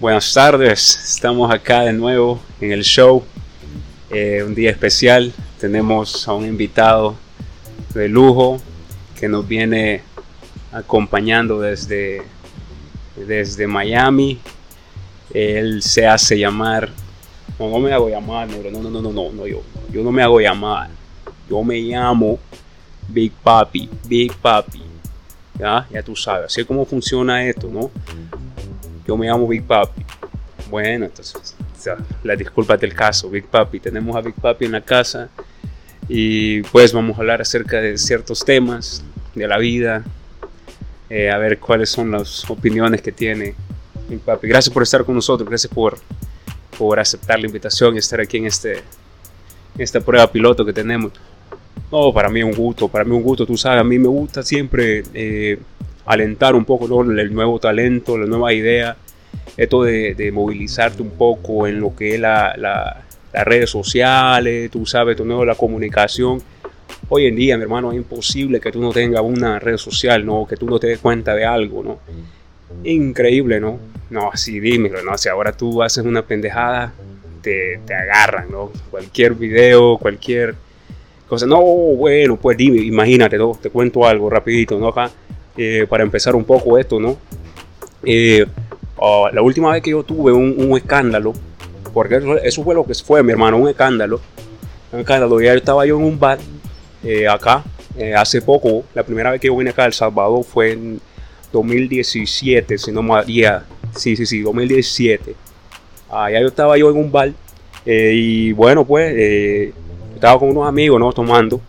Buenas 0.00 0.32
tardes, 0.32 0.96
estamos 1.14 1.52
acá 1.52 1.80
de 1.80 1.92
nuevo 1.92 2.38
en 2.60 2.70
el 2.70 2.84
show. 2.84 3.24
Eh, 4.10 4.44
un 4.46 4.54
día 4.54 4.70
especial, 4.70 5.32
tenemos 5.58 6.28
a 6.28 6.34
un 6.34 6.46
invitado 6.46 7.16
de 7.94 8.08
lujo 8.08 8.60
que 9.18 9.28
nos 9.28 9.48
viene 9.48 10.02
acompañando 10.70 11.60
desde, 11.60 12.22
desde 13.16 13.66
Miami. 13.66 14.38
Él 15.34 15.82
se 15.82 16.06
hace 16.06 16.38
llamar, 16.38 16.90
no, 17.58 17.68
no 17.68 17.80
me 17.80 17.92
hago 17.92 18.08
llamar, 18.08 18.46
no, 18.48 18.70
no, 18.70 18.80
no, 18.80 19.00
no, 19.00 19.12
no, 19.12 19.32
no, 19.32 19.46
yo, 19.48 19.64
yo 19.92 20.04
no 20.04 20.12
me 20.12 20.22
hago 20.22 20.38
llamar. 20.40 20.90
Yo 21.50 21.64
me 21.64 21.76
llamo 21.80 22.38
Big 23.08 23.32
Papi, 23.32 23.90
Big 24.06 24.32
Papi. 24.36 24.80
Ya, 25.58 25.88
ya 25.90 26.04
tú 26.04 26.14
sabes, 26.14 26.46
así 26.46 26.60
es 26.60 26.66
como 26.68 26.86
funciona 26.86 27.44
esto, 27.44 27.66
¿no? 27.66 27.90
Yo 29.08 29.16
me 29.16 29.26
llamo 29.26 29.48
Big 29.48 29.62
Papi. 29.62 30.04
Bueno, 30.68 31.06
entonces, 31.06 31.56
la 32.22 32.36
disculpa 32.36 32.76
del 32.76 32.92
caso, 32.92 33.30
Big 33.30 33.46
Papi. 33.46 33.80
Tenemos 33.80 34.14
a 34.14 34.20
Big 34.20 34.34
Papi 34.34 34.66
en 34.66 34.72
la 34.72 34.82
casa 34.82 35.30
y 36.10 36.60
pues 36.64 36.92
vamos 36.92 37.16
a 37.16 37.20
hablar 37.20 37.40
acerca 37.40 37.80
de 37.80 37.96
ciertos 37.96 38.44
temas 38.44 39.02
de 39.34 39.48
la 39.48 39.56
vida, 39.56 40.04
eh, 41.08 41.30
a 41.30 41.38
ver 41.38 41.58
cuáles 41.58 41.88
son 41.88 42.10
las 42.10 42.50
opiniones 42.50 43.00
que 43.00 43.10
tiene 43.10 43.54
Big 44.10 44.20
Papi. 44.20 44.46
Gracias 44.46 44.74
por 44.74 44.82
estar 44.82 45.02
con 45.06 45.14
nosotros, 45.14 45.48
gracias 45.48 45.72
por, 45.72 45.98
por 46.76 47.00
aceptar 47.00 47.40
la 47.40 47.46
invitación 47.46 47.94
y 47.94 48.00
estar 48.00 48.20
aquí 48.20 48.36
en, 48.36 48.44
este, 48.44 48.82
esta 49.78 50.02
prueba 50.02 50.30
piloto 50.30 50.66
que 50.66 50.72
tenemos. 50.74 51.12
No, 51.90 52.12
para 52.12 52.28
mí 52.28 52.40
es 52.40 52.44
un 52.44 52.52
gusto, 52.52 52.88
para 52.88 53.04
mí 53.06 53.12
un 53.12 53.22
gusto, 53.22 53.46
tú 53.46 53.56
sabes, 53.56 53.80
a 53.80 53.84
mí 53.84 53.98
me 53.98 54.08
gusta 54.08 54.42
siempre 54.42 55.02
eh, 55.14 55.58
alentar 56.08 56.54
un 56.54 56.64
poco 56.64 56.88
¿no? 56.88 57.02
el 57.02 57.34
nuevo 57.34 57.58
talento, 57.58 58.16
la 58.16 58.26
nueva 58.26 58.52
idea, 58.54 58.96
esto 59.56 59.82
de, 59.82 60.30
movilizarte 60.32 61.02
un 61.02 61.10
poco 61.10 61.66
en 61.66 61.80
lo 61.80 61.94
que 61.94 62.14
es 62.14 62.20
la, 62.20 62.54
las 62.56 63.44
redes 63.44 63.68
sociales, 63.68 64.70
tú 64.70 64.86
sabes, 64.86 65.16
tu 65.16 65.24
nuevo 65.24 65.44
la 65.44 65.54
comunicación. 65.54 66.40
Hoy 67.10 67.26
en 67.26 67.36
día, 67.36 67.56
mi 67.56 67.64
hermano, 67.64 67.92
es 67.92 67.98
imposible 67.98 68.58
que 68.58 68.72
tú 68.72 68.80
no 68.80 68.90
tengas 68.92 69.22
una 69.22 69.58
red 69.58 69.76
social, 69.76 70.24
¿no? 70.24 70.46
Que 70.46 70.56
tú 70.56 70.66
no 70.66 70.78
te 70.78 70.86
des 70.86 70.98
cuenta 70.98 71.34
de 71.34 71.44
algo, 71.44 71.82
¿no? 71.82 71.98
Increíble, 72.84 73.60
¿no? 73.60 73.78
No, 74.08 74.30
así 74.32 74.60
dímelo, 74.60 75.02
¿no? 75.02 75.16
Si 75.18 75.28
ahora 75.28 75.52
tú 75.52 75.82
haces 75.82 76.04
una 76.04 76.22
pendejada, 76.22 76.94
te, 77.42 77.80
te 77.86 77.94
agarran, 77.94 78.50
¿no? 78.50 78.72
Cualquier 78.90 79.34
video, 79.34 79.98
cualquier 79.98 80.54
cosa. 81.26 81.46
No, 81.46 81.60
bueno, 81.60 82.36
pues 82.36 82.56
dime, 82.56 82.78
imagínate, 82.78 83.36
¿no? 83.36 83.58
Te 83.60 83.68
cuento 83.68 84.06
algo 84.06 84.30
rapidito, 84.30 84.78
¿no? 84.78 84.88
Acá 84.88 85.10
eh, 85.60 85.86
para 85.88 86.04
empezar 86.04 86.36
un 86.36 86.44
poco 86.44 86.78
esto, 86.78 87.00
¿no? 87.00 87.16
Eh, 88.04 88.46
ah, 89.02 89.28
la 89.32 89.42
última 89.42 89.72
vez 89.72 89.82
que 89.82 89.90
yo 89.90 90.04
tuve 90.04 90.32
un, 90.32 90.76
escándalo, 90.76 91.32
porque 91.92 92.20
eso, 92.44 92.62
fue 92.62 92.76
lo 92.76 92.84
que 92.84 92.94
fue, 92.94 93.24
mi 93.24 93.32
hermano, 93.32 93.56
un 93.56 93.68
escándalo. 93.68 94.20
Un 94.92 95.00
escándalo, 95.00 95.40
ya 95.40 95.54
estaba 95.54 95.84
yo 95.84 95.98
en 95.98 96.04
un 96.04 96.16
bar 96.16 96.38
eh, 97.02 97.26
acá, 97.26 97.64
hace 98.16 98.40
poco, 98.40 98.84
la 98.94 99.02
primera 99.02 99.32
vez 99.32 99.40
que 99.40 99.48
yo 99.48 99.56
vine 99.56 99.70
acá 99.70 99.82
a 99.82 99.86
El 99.86 99.92
Salvador 99.92 100.44
fue 100.44 100.74
en 100.74 101.00
2017, 101.52 102.78
si 102.78 102.92
no 102.92 103.02
me 103.02 103.20
sí, 103.96 104.14
sí, 104.14 104.26
sí, 104.26 104.40
2017. 104.42 105.34
Allá 106.08 106.40
yo 106.40 106.46
estaba 106.46 106.78
yo 106.78 106.88
en 106.88 106.98
un 106.98 107.10
bar 107.10 107.32
y 107.84 108.52
bueno, 108.52 108.84
pues 108.84 109.74
estaba 110.14 110.38
con 110.38 110.50
unos 110.50 110.68
amigos, 110.68 111.00
¿no? 111.00 111.12
Tomando 111.12 111.60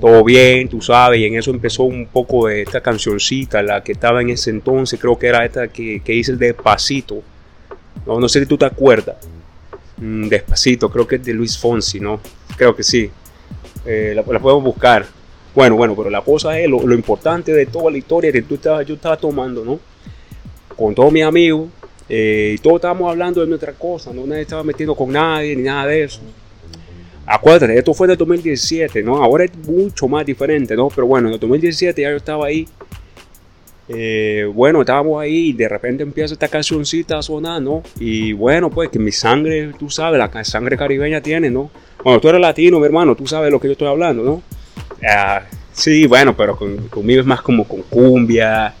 todo 0.00 0.24
bien, 0.24 0.68
tú 0.68 0.80
sabes, 0.80 1.20
y 1.20 1.26
en 1.26 1.36
eso 1.36 1.50
empezó 1.50 1.84
un 1.84 2.06
poco 2.06 2.46
de 2.48 2.62
esta 2.62 2.80
cancioncita, 2.80 3.62
la 3.62 3.82
que 3.82 3.92
estaba 3.92 4.20
en 4.22 4.30
ese 4.30 4.50
entonces, 4.50 4.98
creo 4.98 5.18
que 5.18 5.26
era 5.26 5.44
esta 5.44 5.68
que, 5.68 6.00
que 6.04 6.14
hice 6.14 6.32
el 6.32 6.38
Despacito, 6.38 7.22
no, 8.06 8.28
sé 8.28 8.40
si 8.40 8.46
tú 8.46 8.56
te 8.56 8.64
acuerdas, 8.64 9.16
mm, 9.98 10.28
Despacito, 10.28 10.90
creo 10.90 11.06
que 11.06 11.16
es 11.16 11.24
de 11.24 11.34
Luis 11.34 11.58
Fonsi, 11.58 12.00
¿no? 12.00 12.20
Creo 12.56 12.74
que 12.74 12.82
sí, 12.82 13.10
eh, 13.84 14.12
la, 14.14 14.22
podemos 14.22 14.64
buscar. 14.64 15.06
Bueno, 15.54 15.76
bueno, 15.76 15.94
pero 15.96 16.10
la 16.10 16.22
cosa 16.22 16.58
es 16.58 16.68
lo, 16.68 16.92
importante 16.94 17.52
de 17.52 17.66
toda 17.66 17.90
la 17.90 17.98
historia 17.98 18.32
que 18.32 18.42
tú 18.42 18.54
estabas, 18.54 18.86
yo 18.86 18.94
estaba 18.94 19.16
tomando, 19.16 19.64
¿no? 19.64 19.80
Con 20.76 20.94
todos 20.94 21.12
mis 21.12 21.24
amigos, 21.24 21.68
eh, 22.08 22.54
y 22.56 22.58
todos 22.58 22.76
estábamos 22.76 23.10
hablando 23.10 23.40
de 23.40 23.46
nuestra 23.46 23.72
cosa, 23.72 24.12
no 24.12 24.26
nadie 24.26 24.42
estaba 24.42 24.62
metiendo 24.64 24.94
con 24.94 25.12
nadie 25.12 25.54
ni 25.56 25.62
nada 25.62 25.86
de 25.86 26.04
eso. 26.04 26.20
Acuérdate, 27.32 27.78
esto 27.78 27.94
fue 27.94 28.08
de 28.08 28.16
2017, 28.16 29.04
¿no? 29.04 29.22
Ahora 29.22 29.44
es 29.44 29.56
mucho 29.56 30.08
más 30.08 30.26
diferente, 30.26 30.74
¿no? 30.74 30.88
Pero 30.88 31.06
bueno, 31.06 31.28
en 31.28 31.34
el 31.34 31.38
2017 31.38 32.02
ya 32.02 32.10
yo 32.10 32.16
estaba 32.16 32.46
ahí. 32.46 32.66
Eh, 33.88 34.50
bueno, 34.52 34.80
estábamos 34.80 35.22
ahí 35.22 35.50
y 35.50 35.52
de 35.52 35.68
repente 35.68 36.02
empieza 36.02 36.34
esta 36.34 36.48
cancioncita 36.48 37.18
a 37.18 37.22
sonar, 37.22 37.62
¿no? 37.62 37.84
Y 38.00 38.32
bueno, 38.32 38.68
pues 38.68 38.88
que 38.88 38.98
mi 38.98 39.12
sangre, 39.12 39.72
tú 39.78 39.88
sabes, 39.88 40.18
la 40.18 40.44
sangre 40.44 40.76
caribeña 40.76 41.20
tiene, 41.20 41.50
¿no? 41.50 41.70
Bueno, 42.02 42.20
tú 42.20 42.28
eres 42.28 42.40
latino, 42.40 42.80
mi 42.80 42.86
hermano, 42.86 43.14
tú 43.14 43.28
sabes 43.28 43.52
lo 43.52 43.60
que 43.60 43.68
yo 43.68 43.72
estoy 43.72 43.86
hablando, 43.86 44.24
¿no? 44.24 44.42
Ah, 45.08 45.42
sí, 45.72 46.08
bueno, 46.08 46.36
pero 46.36 46.58
conmigo 46.90 47.20
es 47.20 47.26
más 47.26 47.42
como 47.42 47.62
con 47.62 47.82
cumbia, 47.82 48.74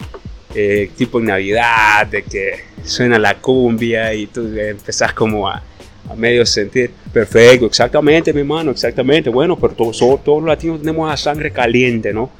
eh, 0.56 0.90
tipo 0.96 1.20
en 1.20 1.26
Navidad, 1.26 2.04
de 2.08 2.24
que 2.24 2.54
suena 2.82 3.16
la 3.16 3.34
cumbia 3.36 4.12
y 4.12 4.26
tú 4.26 4.40
empezás 4.58 5.12
como 5.12 5.48
a 5.48 5.62
a 6.10 6.16
medio 6.16 6.44
sentir. 6.44 6.90
Perfecto, 7.12 7.66
exactamente, 7.66 8.32
mi 8.32 8.40
hermano, 8.40 8.72
exactamente. 8.72 9.30
Bueno, 9.30 9.56
pero 9.56 9.74
todos, 9.74 9.98
todos 9.98 10.42
los 10.42 10.44
latinos 10.44 10.80
tenemos 10.80 11.12
esa 11.12 11.30
sangre 11.30 11.50
caliente, 11.52 12.12
¿no? 12.12 12.30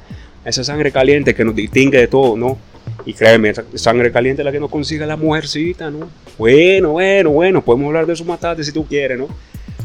Esa 0.43 0.63
sangre 0.63 0.91
caliente 0.91 1.33
que 1.33 1.45
nos 1.45 1.55
distingue 1.55 1.97
de 1.99 2.07
todo, 2.07 2.35
¿no? 2.35 2.57
Y 3.05 3.13
créeme, 3.13 3.49
esa 3.49 3.63
sangre 3.75 4.11
caliente 4.11 4.41
es 4.41 4.45
la 4.45 4.51
que 4.51 4.59
nos 4.59 4.69
consigue 4.69 5.05
la 5.05 5.15
mujercita, 5.15 5.89
¿no? 5.89 6.09
Bueno, 6.37 6.91
bueno, 6.91 7.29
bueno, 7.29 7.63
podemos 7.63 7.87
hablar 7.87 8.05
de 8.05 8.13
eso 8.13 8.25
más 8.25 8.39
tarde 8.39 8.63
si 8.63 8.71
tú 8.71 8.85
quieres, 8.85 9.17
¿no? 9.17 9.27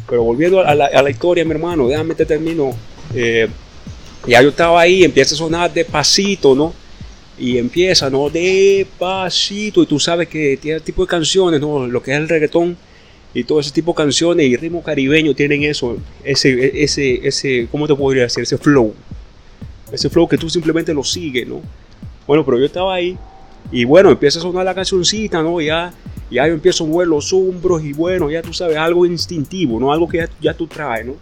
Pero 0.08 0.22
volviendo 0.22 0.60
a 0.60 0.74
la, 0.74 0.86
a 0.86 1.02
la 1.02 1.10
historia, 1.10 1.44
mi 1.44 1.52
hermano, 1.52 1.88
déjame 1.88 2.14
te 2.14 2.26
termino. 2.26 2.74
Eh, 3.14 3.48
ya 4.26 4.42
yo 4.42 4.48
estaba 4.48 4.80
ahí, 4.80 5.04
empieza 5.04 5.34
a 5.34 5.38
sonar 5.38 5.72
despacito, 5.72 6.54
¿no? 6.54 6.74
Y 7.38 7.58
empieza, 7.58 8.08
¿no? 8.10 8.30
Despacito. 8.30 9.82
Y 9.82 9.86
tú 9.86 10.00
sabes 10.00 10.28
que 10.28 10.56
tiene 10.60 10.80
tipo 10.80 11.02
de 11.02 11.08
canciones, 11.08 11.60
¿no? 11.60 11.86
Lo 11.86 12.02
que 12.02 12.12
es 12.12 12.16
el 12.16 12.28
reggaetón 12.28 12.76
y 13.36 13.44
todo 13.44 13.60
ese 13.60 13.70
tipo 13.70 13.92
de 13.92 13.96
canciones 13.96 14.46
y 14.46 14.56
ritmo 14.56 14.82
caribeño 14.82 15.34
tienen 15.34 15.62
eso, 15.62 15.98
ese, 16.24 16.82
ese, 16.82 17.20
ese, 17.22 17.68
¿cómo 17.70 17.86
te 17.86 17.94
podría 17.94 18.22
decir? 18.22 18.42
Ese 18.42 18.56
flow. 18.56 18.94
Ese 19.92 20.08
flow 20.08 20.26
que 20.26 20.38
tú 20.38 20.48
simplemente 20.48 20.94
lo 20.94 21.04
sigues, 21.04 21.46
¿no? 21.46 21.60
Bueno, 22.26 22.46
pero 22.46 22.58
yo 22.58 22.64
estaba 22.64 22.94
ahí 22.94 23.14
y 23.70 23.84
bueno, 23.84 24.10
empieza 24.10 24.38
a 24.38 24.42
sonar 24.42 24.64
la 24.64 24.74
cancioncita, 24.74 25.42
¿no? 25.42 25.60
Ya, 25.60 25.92
ya 26.30 26.46
yo 26.46 26.54
empiezo 26.54 26.84
a 26.84 26.86
mover 26.86 27.08
los 27.08 27.30
hombros 27.30 27.84
y 27.84 27.92
bueno, 27.92 28.30
ya 28.30 28.40
tú 28.40 28.54
sabes, 28.54 28.78
algo 28.78 29.04
instintivo, 29.04 29.78
¿no? 29.78 29.92
Algo 29.92 30.08
que 30.08 30.26
ya, 30.40 30.54
tú 30.54 30.66
traes, 30.66 31.04
¿no? 31.04 31.16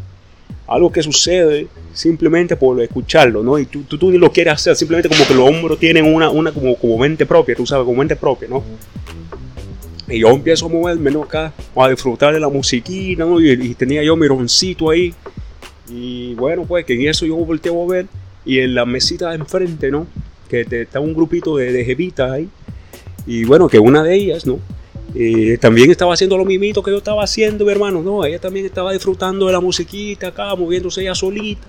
Algo 0.68 0.92
que 0.92 1.02
sucede 1.02 1.66
simplemente 1.92 2.54
por 2.54 2.80
escucharlo, 2.80 3.42
¿no? 3.42 3.58
Y 3.58 3.66
tú, 3.66 3.82
tú, 3.82 3.98
tú, 3.98 4.12
ni 4.12 4.18
lo 4.18 4.30
quieres 4.30 4.54
hacer, 4.54 4.76
simplemente 4.76 5.08
como 5.08 5.26
que 5.26 5.34
los 5.34 5.48
hombros 5.48 5.80
tienen 5.80 6.14
una, 6.14 6.30
una 6.30 6.52
como, 6.52 6.76
como 6.76 6.96
mente 6.96 7.26
propia, 7.26 7.56
tú 7.56 7.66
sabes, 7.66 7.84
como 7.84 7.98
mente 7.98 8.14
propia, 8.14 8.46
¿no? 8.48 8.62
Y 10.08 10.20
yo 10.20 10.28
empiezo 10.28 10.66
a 10.66 10.68
moverme, 10.68 11.10
¿no? 11.10 11.22
Acá, 11.22 11.52
a 11.74 11.88
disfrutar 11.88 12.34
de 12.34 12.40
la 12.40 12.48
musiquita, 12.48 13.24
¿no? 13.24 13.40
Y, 13.40 13.74
tenía 13.74 14.02
yo 14.02 14.16
mi 14.16 14.26
roncito 14.26 14.90
ahí. 14.90 15.14
Y 15.88 16.34
bueno, 16.34 16.64
pues 16.64 16.84
que 16.84 16.94
en 16.94 17.08
eso 17.08 17.26
yo 17.26 17.36
volteo 17.36 17.82
a 17.82 17.86
ver. 17.86 18.06
Y 18.44 18.58
en 18.58 18.74
la 18.74 18.84
mesita 18.84 19.30
de 19.30 19.36
enfrente, 19.36 19.90
¿no? 19.90 20.06
Que 20.48 20.64
te, 20.64 20.82
está 20.82 21.00
un 21.00 21.14
grupito 21.14 21.56
de, 21.56 21.72
de 21.72 21.84
jevitas 21.84 22.30
ahí. 22.30 22.48
Y 23.26 23.44
bueno, 23.44 23.68
que 23.68 23.78
una 23.78 24.02
de 24.02 24.14
ellas, 24.14 24.46
¿no? 24.46 24.58
Eh, 25.14 25.58
también 25.60 25.90
estaba 25.90 26.12
haciendo 26.12 26.36
lo 26.36 26.44
mismito 26.44 26.82
que 26.82 26.90
yo 26.90 26.98
estaba 26.98 27.22
haciendo, 27.22 27.64
mi 27.64 27.70
hermano, 27.70 28.02
¿no? 28.02 28.24
Ella 28.24 28.40
también 28.40 28.66
estaba 28.66 28.92
disfrutando 28.92 29.46
de 29.46 29.52
la 29.52 29.60
musiquita 29.60 30.28
acá, 30.28 30.54
moviéndose 30.56 31.02
ella 31.02 31.14
solita. 31.14 31.66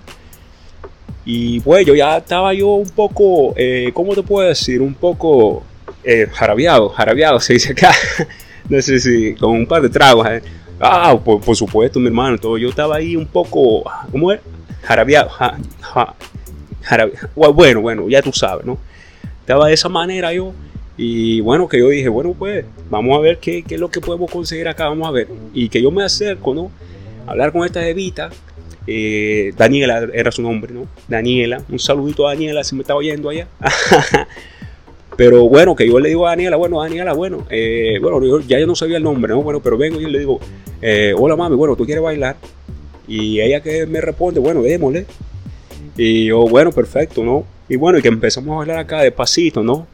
Y 1.24 1.60
pues 1.60 1.86
yo 1.86 1.94
ya 1.94 2.18
estaba 2.18 2.52
yo 2.54 2.68
un 2.68 2.90
poco, 2.90 3.54
eh, 3.56 3.90
¿cómo 3.94 4.14
te 4.14 4.22
puedo 4.22 4.48
decir? 4.48 4.80
Un 4.80 4.94
poco 4.94 5.62
eh, 6.06 6.28
jarabiado, 6.32 7.40
se 7.40 7.54
dice 7.54 7.72
acá, 7.72 7.92
no 8.68 8.80
sé 8.80 9.00
si 9.00 9.34
con 9.34 9.50
un 9.50 9.66
par 9.66 9.82
de 9.82 9.88
tragos. 9.88 10.26
Eh. 10.28 10.42
Ah, 10.78 11.18
por, 11.22 11.56
supuesto, 11.56 11.98
mi 11.98 12.06
hermano, 12.06 12.38
todo. 12.38 12.58
yo 12.58 12.68
estaba 12.68 12.96
ahí 12.96 13.16
un 13.16 13.26
poco, 13.26 13.84
¿cómo 14.12 14.30
es? 14.30 14.40
Jarabiado, 14.82 15.30
bueno, 17.34 17.80
bueno, 17.80 18.08
ya 18.08 18.22
tú 18.22 18.32
sabes, 18.32 18.64
¿no? 18.64 18.78
Estaba 19.40 19.66
de 19.66 19.74
esa 19.74 19.88
manera 19.88 20.32
yo. 20.32 20.52
Y 20.96 21.40
bueno, 21.40 21.68
que 21.68 21.78
yo 21.78 21.88
dije, 21.88 22.08
bueno, 22.08 22.34
pues 22.38 22.64
vamos 22.88 23.18
a 23.18 23.20
ver 23.20 23.38
qué, 23.38 23.64
es 23.68 23.80
lo 23.80 23.90
que 23.90 24.00
podemos 24.00 24.30
conseguir 24.30 24.68
acá, 24.68 24.88
vamos 24.88 25.08
a 25.08 25.10
ver. 25.10 25.28
Y 25.52 25.68
que 25.68 25.82
yo 25.82 25.90
me 25.90 26.04
acerco, 26.04 26.54
¿no? 26.54 26.70
A 27.26 27.32
hablar 27.32 27.52
con 27.52 27.64
esta 27.64 27.86
evita. 27.86 28.30
Eh, 28.86 29.52
Daniela 29.56 30.08
era 30.14 30.30
su 30.30 30.42
nombre, 30.42 30.72
¿no? 30.72 30.86
Daniela, 31.08 31.62
un 31.68 31.80
saludito 31.80 32.26
a 32.26 32.32
Daniela 32.32 32.62
si 32.62 32.76
me 32.76 32.82
está 32.82 32.94
oyendo 32.94 33.28
allá. 33.28 33.48
Pero 35.16 35.48
bueno, 35.48 35.74
que 35.74 35.88
yo 35.88 35.98
le 35.98 36.10
digo 36.10 36.26
a 36.26 36.30
Daniela, 36.30 36.56
bueno, 36.56 36.82
Daniela, 36.82 37.14
bueno, 37.14 37.46
eh, 37.48 37.98
bueno, 38.00 38.40
ya 38.40 38.58
yo 38.58 38.66
no 38.66 38.74
sabía 38.74 38.98
el 38.98 39.02
nombre, 39.02 39.32
¿no? 39.32 39.42
Bueno, 39.42 39.60
pero 39.60 39.78
vengo 39.78 40.00
y 40.00 40.10
le 40.10 40.18
digo, 40.18 40.40
eh, 40.82 41.14
hola 41.16 41.36
mami, 41.36 41.56
bueno, 41.56 41.74
¿tú 41.74 41.86
quieres 41.86 42.02
bailar? 42.02 42.36
Y 43.08 43.40
ella 43.40 43.60
que 43.62 43.86
me 43.86 44.00
responde, 44.00 44.40
bueno, 44.40 44.62
démosle. 44.62 45.06
Y 45.96 46.26
yo, 46.26 46.46
bueno, 46.46 46.70
perfecto, 46.70 47.24
¿no? 47.24 47.44
Y 47.68 47.76
bueno, 47.76 47.98
y 47.98 48.02
que 48.02 48.08
empezamos 48.08 48.52
a 48.54 48.58
bailar 48.58 48.78
acá 48.78 49.00
despacito, 49.00 49.62
¿no? 49.62 49.86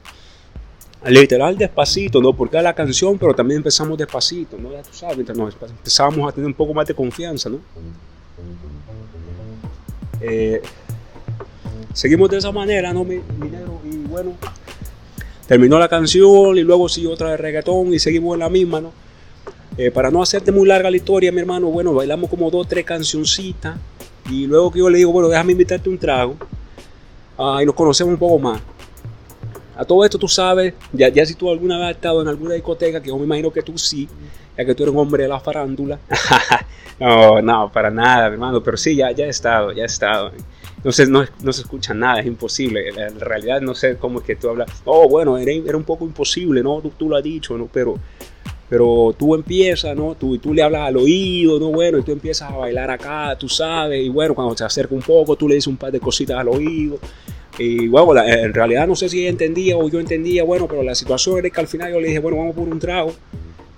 literal 1.11 1.59
despacito, 1.59 2.21
¿no? 2.21 2.33
Porque 2.33 2.57
era 2.57 2.63
la 2.63 2.75
canción, 2.75 3.19
pero 3.19 3.35
también 3.35 3.59
empezamos 3.59 3.99
despacito, 3.99 4.57
¿no? 4.57 4.73
Ya 4.73 4.83
tú 4.83 4.93
sabes, 4.93 5.19
empezábamos 5.29 6.29
a 6.29 6.33
tener 6.33 6.47
un 6.47 6.55
poco 6.55 6.73
más 6.75 6.87
de 6.87 6.95
confianza, 6.95 7.49
¿no? 7.49 7.59
Eh, 10.21 10.63
seguimos 11.93 12.31
de 12.31 12.39
esa 12.39 12.53
manera, 12.53 12.93
¿no, 12.93 13.05
mi, 13.05 13.17
Y 13.17 13.97
bueno, 14.09 14.35
terminó 15.53 15.79
la 15.79 15.87
canción 15.87 16.57
y 16.57 16.63
luego 16.63 16.89
siguió 16.89 17.11
otra 17.11 17.33
de 17.33 17.37
reggaetón 17.37 17.93
y 17.93 17.99
seguimos 17.99 18.33
en 18.33 18.41
la 18.41 18.49
misma, 18.49 18.81
¿no? 18.81 18.91
Eh, 19.77 19.91
para 19.91 20.11
no 20.11 20.23
hacerte 20.23 20.51
muy 20.51 20.67
larga 20.67 20.91
la 20.91 20.97
historia, 20.97 21.31
mi 21.31 21.41
hermano, 21.41 21.67
bueno, 21.67 21.93
bailamos 21.93 22.31
como 22.31 22.51
dos, 22.51 22.67
tres 22.67 22.87
cancioncitas 22.87 23.77
y 24.31 24.47
luego 24.47 24.73
que 24.73 24.79
yo 24.79 24.89
le 24.89 24.97
digo, 24.97 25.13
bueno, 25.13 25.29
déjame 25.29 25.53
invitarte 25.53 25.91
un 25.91 25.99
trago 25.99 26.37
ah, 27.37 27.59
y 27.63 27.67
nos 27.67 27.75
conocemos 27.75 28.15
un 28.15 28.19
poco 28.19 28.39
más. 28.39 28.63
A 29.77 29.85
todo 29.85 30.03
esto 30.07 30.19
tú 30.19 30.27
sabes, 30.27 30.73
ya, 30.91 31.11
ya 31.11 31.27
si 31.27 31.35
tú 31.35 31.51
alguna 31.51 31.77
vez 31.77 31.89
has 31.89 31.97
estado 31.97 32.23
en 32.23 32.29
alguna 32.29 32.55
discoteca, 32.55 33.03
que 33.03 33.09
yo 33.09 33.19
me 33.19 33.25
imagino 33.25 33.51
que 33.51 33.61
tú 33.61 33.77
sí, 33.77 34.09
ya 34.57 34.65
que 34.65 34.75
tú 34.75 34.85
eres 34.85 34.95
un 34.95 35.01
hombre 35.01 35.25
de 35.25 35.29
la 35.29 35.39
farándula. 35.39 35.99
no, 36.99 37.43
no, 37.43 37.71
para 37.71 37.91
nada, 37.91 38.29
hermano, 38.29 38.63
pero 38.63 38.79
sí, 38.79 38.97
ya, 38.97 39.11
ya 39.11 39.27
he 39.27 39.29
estado, 39.29 39.71
ya 39.73 39.83
he 39.83 39.87
estado. 39.87 40.33
Se, 40.91 41.07
no, 41.07 41.25
no 41.43 41.53
se 41.53 41.63
escucha 41.63 41.95
nada, 41.95 42.21
es 42.21 42.27
imposible. 42.27 42.89
En 42.89 43.21
realidad 43.21 43.61
no 43.61 43.75
sé 43.75 43.97
cómo 43.97 44.21
es 44.21 44.25
que 44.25 44.37
tú 44.37 44.49
hablas. 44.49 44.69
Oh, 44.85 45.09
bueno, 45.09 45.39
era, 45.39 45.53
era 45.53 45.77
un 45.77 45.85
poco 45.85 46.05
imposible, 46.05 46.63
¿no? 46.63 46.81
Tú, 46.81 46.91
tú, 46.99 47.09
lo 47.09 47.17
has 47.17 47.23
dicho, 47.23 47.57
¿no? 47.57 47.69
Pero, 47.73 47.95
pero 48.69 49.15
tú 49.17 49.35
empiezas, 49.35 49.97
¿no? 49.97 50.17
Tú, 50.17 50.39
tú 50.39 50.53
le 50.53 50.63
hablas 50.63 50.89
al 50.89 50.97
oído, 50.97 51.61
¿no? 51.61 51.69
Bueno, 51.69 51.99
y 51.99 52.03
tú 52.03 52.11
empiezas 52.11 52.51
a 52.51 52.57
bailar 52.57 52.91
acá, 52.91 53.37
tú 53.39 53.49
sabes, 53.49 54.05
y 54.05 54.09
bueno, 54.09 54.35
cuando 54.35 54.57
se 54.57 54.65
acerca 54.65 54.95
un 54.95 55.03
poco, 55.03 55.37
tú 55.37 55.49
le 55.49 55.55
dices 55.55 55.69
un 55.69 55.77
par 55.77 55.93
de 55.93 56.01
cositas 56.01 56.39
al 56.39 56.49
oído. 56.49 56.99
Y 57.59 57.87
bueno, 57.89 58.21
en 58.25 58.55
realidad 58.55 58.87
no 58.89 58.97
sé 58.97 59.09
si 59.09 59.21
ella 59.21 59.31
entendía 59.31 59.77
o 59.77 59.89
yo 59.89 60.01
entendía, 60.01 60.43
bueno, 60.43 60.67
pero 60.67 60.83
la 60.83 60.95
situación 60.95 61.39
era 61.39 61.51
que 61.51 61.61
al 61.61 61.69
final 61.69 61.93
yo 61.93 62.01
le 62.01 62.09
dije, 62.09 62.19
bueno, 62.19 62.39
vamos 62.39 62.57
por 62.57 62.67
un 62.67 62.79
trago. 62.79 63.13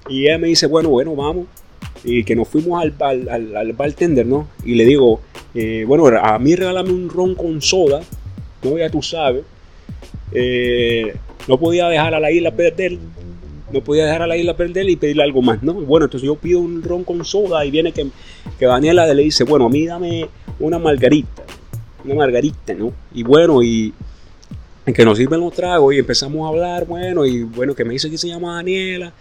Y 0.09 0.27
ella 0.27 0.39
me 0.39 0.49
dice, 0.49 0.67
bueno, 0.67 0.91
bueno, 0.91 1.15
vamos. 1.15 1.47
Y 2.05 2.25
que 2.25 2.37
nos 2.37 2.49
fuimos 2.49 2.83
al, 2.83 2.95
al, 3.01 3.57
al, 3.57 3.73
bartender, 3.73 4.27
¿no? 4.27 4.49
Y 4.65 4.75
le 4.75 4.85
digo, 4.85 5.21
eh, 5.55 5.85
bueno, 5.87 6.07
a 6.07 6.39
mí 6.39 6.55
regálame 6.55 6.91
un 6.91 7.09
ron 7.09 7.35
con 7.35 7.63
soda, 7.63 8.03
¿no? 8.63 8.77
Ya 8.77 8.91
tú 8.91 9.03
sabes. 9.03 9.45
Eh, 10.33 11.15
no 11.49 11.59
podía 11.59 11.89
dejar 11.89 12.15
a 12.15 12.21
la 12.21 12.31
isla 12.31 12.51
perder, 12.51 12.99
no 13.73 13.81
podía 13.81 14.05
dejar 14.05 14.23
a 14.23 14.27
la 14.27 14.37
isla 14.37 14.57
perder 14.57 14.89
y 14.89 14.97
pedirle 14.97 15.23
algo 15.23 15.43
más, 15.43 15.63
¿no? 15.63 15.75
Bueno, 15.75 16.07
entonces 16.07 16.27
yo 16.27 16.37
pido 16.37 16.61
un 16.61 16.83
ron 16.83 17.05
con 17.05 17.25
soda 17.25 17.65
y 17.65 17.71
viene 17.71 17.93
que, 17.93 18.07
que 18.59 18.67
Daniela 18.67 19.07
le 19.13 19.23
dice, 19.23 19.45
bueno, 19.45 19.67
a 19.67 19.69
mí 19.71 19.87
dame 19.87 20.29
una 20.59 20.79
margarita 20.79 21.45
una 22.05 22.15
margarita, 22.15 22.75
¿no? 22.75 22.93
Y 23.13 23.23
bueno, 23.23 23.63
y 23.63 23.93
que 24.95 25.05
nos 25.05 25.17
sirven 25.17 25.41
los 25.41 25.53
tragos 25.55 25.95
y 25.95 25.99
empezamos 25.99 26.45
a 26.45 26.49
hablar, 26.49 26.87
bueno, 26.87 27.25
y 27.25 27.43
bueno, 27.43 27.75
que 27.75 27.85
me 27.85 27.95
dice 27.95 28.11
que 28.11 28.19
se 28.19 28.29
llama 28.29 28.57
Daniela, 28.57 29.13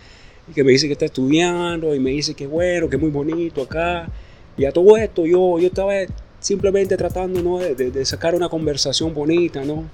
que 0.54 0.64
me 0.64 0.72
dice 0.72 0.88
que 0.88 0.94
está 0.94 1.06
estudiando, 1.06 1.96
y 1.96 2.00
me 2.00 2.12
dice 2.12 2.34
que 2.34 2.48
bueno, 2.48 2.90
que 2.90 2.98
es 2.98 3.02
muy 3.02 3.12
bonito 3.12 3.62
acá. 3.62 4.10
Y 4.58 4.66
a 4.66 4.72
todo 4.72 4.98
esto 4.98 5.26
yo, 5.26 5.60
yo 5.60 5.68
estaba 5.68 5.94
simplemente 6.40 6.98
tratando, 6.98 7.42
¿no? 7.42 7.60
De, 7.60 7.74
de, 7.74 8.06
sacar 8.06 8.36
una 8.36 8.50
conversación 8.50 9.14
bonita, 9.14 9.64
¿no? 9.64 9.86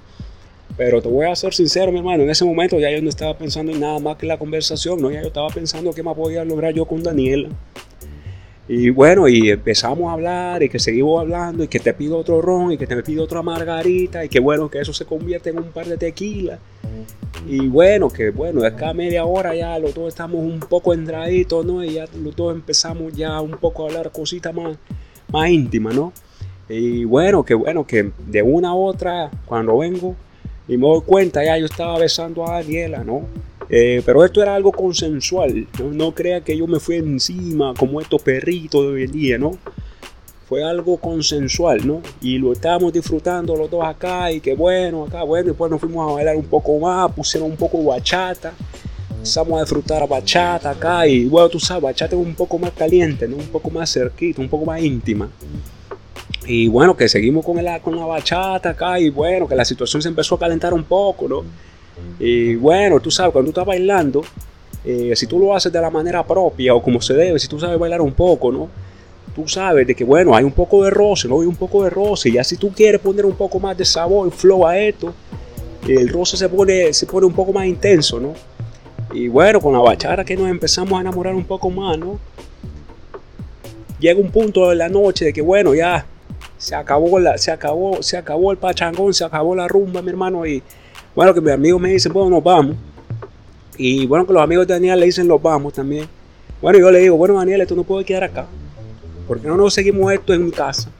Pero 0.76 1.00
te 1.00 1.08
voy 1.08 1.26
a 1.26 1.36
ser 1.36 1.54
sincero, 1.54 1.92
mi 1.92 1.98
hermano, 1.98 2.22
en 2.22 2.30
ese 2.30 2.44
momento 2.44 2.78
ya 2.78 2.90
yo 2.90 3.00
no 3.02 3.08
estaba 3.08 3.36
pensando 3.36 3.72
en 3.72 3.80
nada 3.80 3.98
más 3.98 4.16
que 4.16 4.26
la 4.26 4.38
conversación, 4.38 5.00
¿no? 5.00 5.10
Ya 5.10 5.20
yo 5.22 5.28
estaba 5.28 5.48
pensando 5.48 5.92
qué 5.92 6.02
más 6.02 6.16
podía 6.16 6.44
lograr 6.44 6.74
yo 6.74 6.84
con 6.84 7.02
Daniela. 7.02 7.48
Y 8.72 8.88
bueno, 8.90 9.26
y 9.26 9.50
empezamos 9.50 10.08
a 10.08 10.12
hablar 10.12 10.62
y 10.62 10.68
que 10.68 10.78
seguimos 10.78 11.20
hablando 11.20 11.64
y 11.64 11.66
que 11.66 11.80
te 11.80 11.92
pido 11.92 12.16
otro 12.16 12.40
ron 12.40 12.70
y 12.70 12.78
que 12.78 12.86
te 12.86 13.02
pido 13.02 13.24
otra 13.24 13.42
margarita 13.42 14.24
y 14.24 14.28
que 14.28 14.38
bueno, 14.38 14.70
que 14.70 14.78
eso 14.78 14.92
se 14.92 15.04
convierte 15.04 15.50
en 15.50 15.58
un 15.58 15.72
par 15.72 15.86
de 15.86 15.96
tequila. 15.96 16.60
Y 17.48 17.66
bueno, 17.66 18.10
que 18.10 18.30
bueno, 18.30 18.60
de 18.60 18.68
acá 18.68 18.90
a 18.90 18.94
media 18.94 19.24
hora 19.24 19.56
ya 19.56 19.76
los 19.80 19.92
dos 19.92 20.06
estamos 20.06 20.36
un 20.36 20.60
poco 20.60 20.94
entraditos, 20.94 21.66
¿no? 21.66 21.82
Y 21.82 21.94
ya 21.94 22.04
los 22.22 22.36
dos 22.36 22.54
empezamos 22.54 23.12
ya 23.12 23.40
un 23.40 23.58
poco 23.58 23.82
a 23.82 23.88
hablar 23.88 24.12
cositas 24.12 24.54
más, 24.54 24.76
más 25.32 25.50
íntimas, 25.50 25.96
¿no? 25.96 26.12
Y 26.68 27.02
bueno, 27.02 27.44
que 27.44 27.54
bueno, 27.54 27.84
que 27.84 28.12
de 28.24 28.42
una 28.44 28.68
a 28.68 28.74
otra, 28.74 29.32
cuando 29.46 29.78
vengo 29.78 30.14
y 30.68 30.76
me 30.76 30.86
doy 30.86 31.00
cuenta, 31.04 31.44
ya 31.44 31.58
yo 31.58 31.66
estaba 31.66 31.98
besando 31.98 32.46
a 32.46 32.60
Daniela, 32.60 33.02
¿no? 33.02 33.22
Eh, 33.72 34.02
pero 34.04 34.24
esto 34.24 34.42
era 34.42 34.56
algo 34.56 34.72
consensual. 34.72 35.66
¿no? 35.78 35.92
no 35.92 36.12
crea 36.12 36.40
que 36.40 36.56
yo 36.56 36.66
me 36.66 36.80
fui 36.80 36.96
encima 36.96 37.72
como 37.78 38.00
estos 38.00 38.20
perritos 38.20 38.82
de 38.82 38.88
hoy 38.88 39.02
en 39.04 39.12
día, 39.12 39.38
¿no? 39.38 39.52
Fue 40.48 40.64
algo 40.64 40.96
consensual, 40.96 41.86
¿no? 41.86 42.02
Y 42.20 42.38
lo 42.38 42.52
estábamos 42.52 42.92
disfrutando 42.92 43.54
los 43.54 43.70
dos 43.70 43.84
acá 43.84 44.32
y 44.32 44.40
que 44.40 44.56
bueno, 44.56 45.04
acá, 45.04 45.22
bueno, 45.22 45.46
después 45.46 45.70
nos 45.70 45.80
fuimos 45.80 46.10
a 46.10 46.14
bailar 46.14 46.34
un 46.34 46.46
poco 46.46 46.76
más, 46.80 47.12
pusieron 47.12 47.48
un 47.48 47.56
poco 47.56 47.84
bachata, 47.84 48.52
empezamos 49.10 49.58
a 49.58 49.60
disfrutar 49.60 50.08
bachata 50.08 50.70
acá 50.70 51.06
y 51.06 51.26
bueno, 51.26 51.48
tú 51.48 51.60
sabes, 51.60 51.84
bachata 51.84 52.16
es 52.16 52.20
un 52.20 52.34
poco 52.34 52.58
más 52.58 52.72
caliente, 52.72 53.28
¿no? 53.28 53.36
Un 53.36 53.46
poco 53.46 53.70
más 53.70 53.92
cerquito, 53.92 54.42
un 54.42 54.48
poco 54.48 54.64
más 54.64 54.82
íntima. 54.82 55.30
Y 56.44 56.66
bueno, 56.66 56.96
que 56.96 57.08
seguimos 57.08 57.44
con, 57.44 57.56
el, 57.60 57.80
con 57.80 57.96
la 57.96 58.06
bachata 58.06 58.70
acá 58.70 58.98
y 58.98 59.10
bueno, 59.10 59.46
que 59.46 59.54
la 59.54 59.64
situación 59.64 60.02
se 60.02 60.08
empezó 60.08 60.34
a 60.34 60.40
calentar 60.40 60.74
un 60.74 60.82
poco, 60.82 61.28
¿no? 61.28 61.44
Y 62.18 62.56
bueno, 62.56 63.00
tú 63.00 63.10
sabes, 63.10 63.32
cuando 63.32 63.50
tú 63.50 63.60
estás 63.60 63.66
bailando, 63.66 64.22
eh, 64.84 65.12
si 65.14 65.26
tú 65.26 65.38
lo 65.38 65.54
haces 65.54 65.72
de 65.72 65.80
la 65.80 65.90
manera 65.90 66.24
propia 66.24 66.74
o 66.74 66.82
como 66.82 67.00
se 67.00 67.14
debe, 67.14 67.38
si 67.38 67.48
tú 67.48 67.58
sabes 67.58 67.78
bailar 67.78 68.00
un 68.00 68.12
poco, 68.12 68.50
¿no? 68.50 68.68
Tú 69.34 69.46
sabes 69.46 69.86
de 69.86 69.94
que, 69.94 70.04
bueno, 70.04 70.34
hay 70.34 70.44
un 70.44 70.52
poco 70.52 70.82
de 70.84 70.90
roce, 70.90 71.28
¿no? 71.28 71.40
Hay 71.40 71.46
un 71.46 71.56
poco 71.56 71.84
de 71.84 71.90
roce. 71.90 72.30
Y 72.30 72.32
ya 72.32 72.44
si 72.44 72.56
tú 72.56 72.72
quieres 72.72 73.00
poner 73.00 73.24
un 73.24 73.34
poco 73.34 73.60
más 73.60 73.76
de 73.76 73.84
sabor 73.84 74.30
flow 74.30 74.66
a 74.66 74.78
esto, 74.78 75.14
el 75.88 76.08
roce 76.08 76.36
se 76.36 76.48
pone, 76.48 76.92
se 76.92 77.06
pone 77.06 77.26
un 77.26 77.32
poco 77.32 77.52
más 77.52 77.66
intenso, 77.66 78.20
¿no? 78.20 78.34
Y 79.12 79.28
bueno, 79.28 79.60
con 79.60 79.72
la 79.72 79.80
bachata 79.80 80.24
que 80.24 80.36
nos 80.36 80.48
empezamos 80.48 80.92
a 80.98 81.00
enamorar 81.00 81.34
un 81.34 81.44
poco 81.44 81.70
más, 81.70 81.98
¿no? 81.98 82.18
Llega 83.98 84.20
un 84.20 84.30
punto 84.30 84.68
de 84.68 84.76
la 84.76 84.88
noche 84.88 85.26
de 85.26 85.32
que, 85.32 85.42
bueno, 85.42 85.74
ya 85.74 86.06
se 86.56 86.74
acabó, 86.74 87.18
la, 87.18 87.38
se 87.38 87.50
acabó, 87.50 88.02
se 88.02 88.16
acabó 88.16 88.52
el 88.52 88.58
pachangón, 88.58 89.12
se 89.14 89.24
acabó 89.24 89.54
la 89.54 89.68
rumba, 89.68 90.00
mi 90.02 90.10
hermano, 90.10 90.46
y 90.46 90.62
bueno, 91.20 91.34
que 91.34 91.42
mis 91.42 91.52
amigos 91.52 91.78
me 91.78 91.90
dicen, 91.90 92.14
bueno, 92.14 92.30
nos 92.30 92.42
vamos. 92.42 92.76
Y 93.76 94.06
bueno, 94.06 94.26
que 94.26 94.32
los 94.32 94.42
amigos 94.42 94.66
de 94.66 94.72
Daniel 94.72 94.98
le 94.98 95.04
dicen, 95.04 95.28
los 95.28 95.42
vamos 95.42 95.74
también. 95.74 96.06
Bueno, 96.62 96.78
yo 96.78 96.90
le 96.90 96.98
digo, 97.00 97.14
bueno, 97.18 97.34
Daniel, 97.34 97.60
esto 97.60 97.76
no 97.76 97.84
puede 97.84 98.06
quedar 98.06 98.24
acá. 98.24 98.46
¿Por 99.28 99.38
qué 99.38 99.46
no 99.46 99.58
nos 99.58 99.74
seguimos 99.74 100.10
esto 100.14 100.32
en 100.32 100.46
mi 100.46 100.50
casa? 100.50 100.90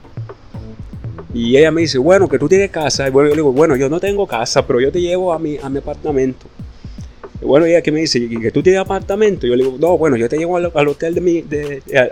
Y 1.33 1.57
ella 1.57 1.71
me 1.71 1.81
dice, 1.81 1.97
bueno, 1.97 2.29
que 2.29 2.39
tú 2.39 2.51
tienes 2.51 2.71
casa. 2.71 3.09
Y 3.09 3.11
bueno, 3.11 3.31
yo 3.31 3.35
le 3.35 3.41
digo, 3.41 3.53
bueno, 3.55 3.77
yo 3.77 3.89
no 3.89 3.99
tengo 3.99 4.27
casa, 4.27 4.67
pero 4.67 4.79
yo 4.79 4.93
te 4.93 5.01
llevo 5.01 5.33
a 5.33 5.39
mi, 5.39 5.57
a 5.57 5.71
mi 5.71 5.79
apartamento. 5.79 6.45
Y 7.41 7.47
bueno, 7.47 7.65
ella 7.65 7.81
que 7.81 7.91
me 7.91 8.01
dice, 8.01 8.19
¿y 8.19 8.39
que 8.41 8.51
tú 8.51 8.63
tienes 8.63 8.83
apartamento? 8.83 9.47
Yo 9.47 9.57
le 9.57 9.65
digo, 9.65 9.79
no, 9.81 9.97
bueno, 9.97 10.19
yo 10.19 10.29
te 10.29 10.37
llevo 10.37 10.59
al, 10.59 10.89
hotel 10.89 11.15
de 11.15 11.21
mi, 11.23 11.45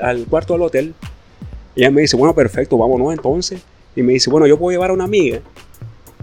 al, 0.00 0.24
cuarto 0.24 0.54
del 0.54 0.62
hotel. 0.62 0.94
Ella 1.76 1.90
me 1.90 2.00
dice, 2.00 2.16
bueno, 2.16 2.34
perfecto, 2.34 2.78
vámonos 2.78 3.12
entonces. 3.12 3.60
Y 3.94 4.00
me 4.00 4.14
dice, 4.14 4.30
bueno, 4.30 4.46
yo 4.46 4.58
puedo 4.58 4.70
llevar 4.70 4.88
a 4.88 4.94
una 4.94 5.04
amiga 5.04 5.42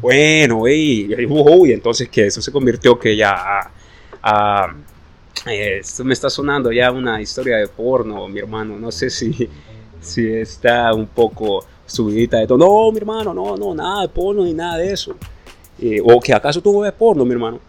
bueno, 0.01 0.67
y, 0.67 1.13
y 1.13 1.71
entonces 1.71 2.09
que 2.09 2.27
eso 2.27 2.41
se 2.41 2.51
convirtió 2.51 2.99
que 2.99 3.15
ya 3.15 3.71
eh, 5.45 5.77
esto 5.79 6.03
me 6.03 6.13
está 6.13 6.29
sonando 6.29 6.71
ya 6.71 6.91
una 6.91 7.21
historia 7.21 7.57
de 7.57 7.67
porno, 7.67 8.27
mi 8.27 8.39
hermano, 8.39 8.77
no 8.77 8.91
sé 8.91 9.09
si, 9.09 9.49
si 10.01 10.27
está 10.27 10.93
un 10.93 11.07
poco 11.07 11.65
subidita 11.85 12.37
de 12.37 12.47
todo. 12.47 12.57
No, 12.57 12.91
mi 12.91 12.97
hermano, 12.97 13.33
no, 13.33 13.55
no, 13.55 13.75
nada 13.75 14.01
de 14.01 14.09
porno 14.09 14.43
ni 14.43 14.53
nada 14.53 14.77
de 14.77 14.91
eso. 14.91 15.15
Eh, 15.79 16.01
o 16.03 16.19
que 16.19 16.33
acaso 16.33 16.61
tú 16.61 16.79
ves 16.79 16.93
porno, 16.93 17.25
mi 17.25 17.33
hermano. 17.33 17.59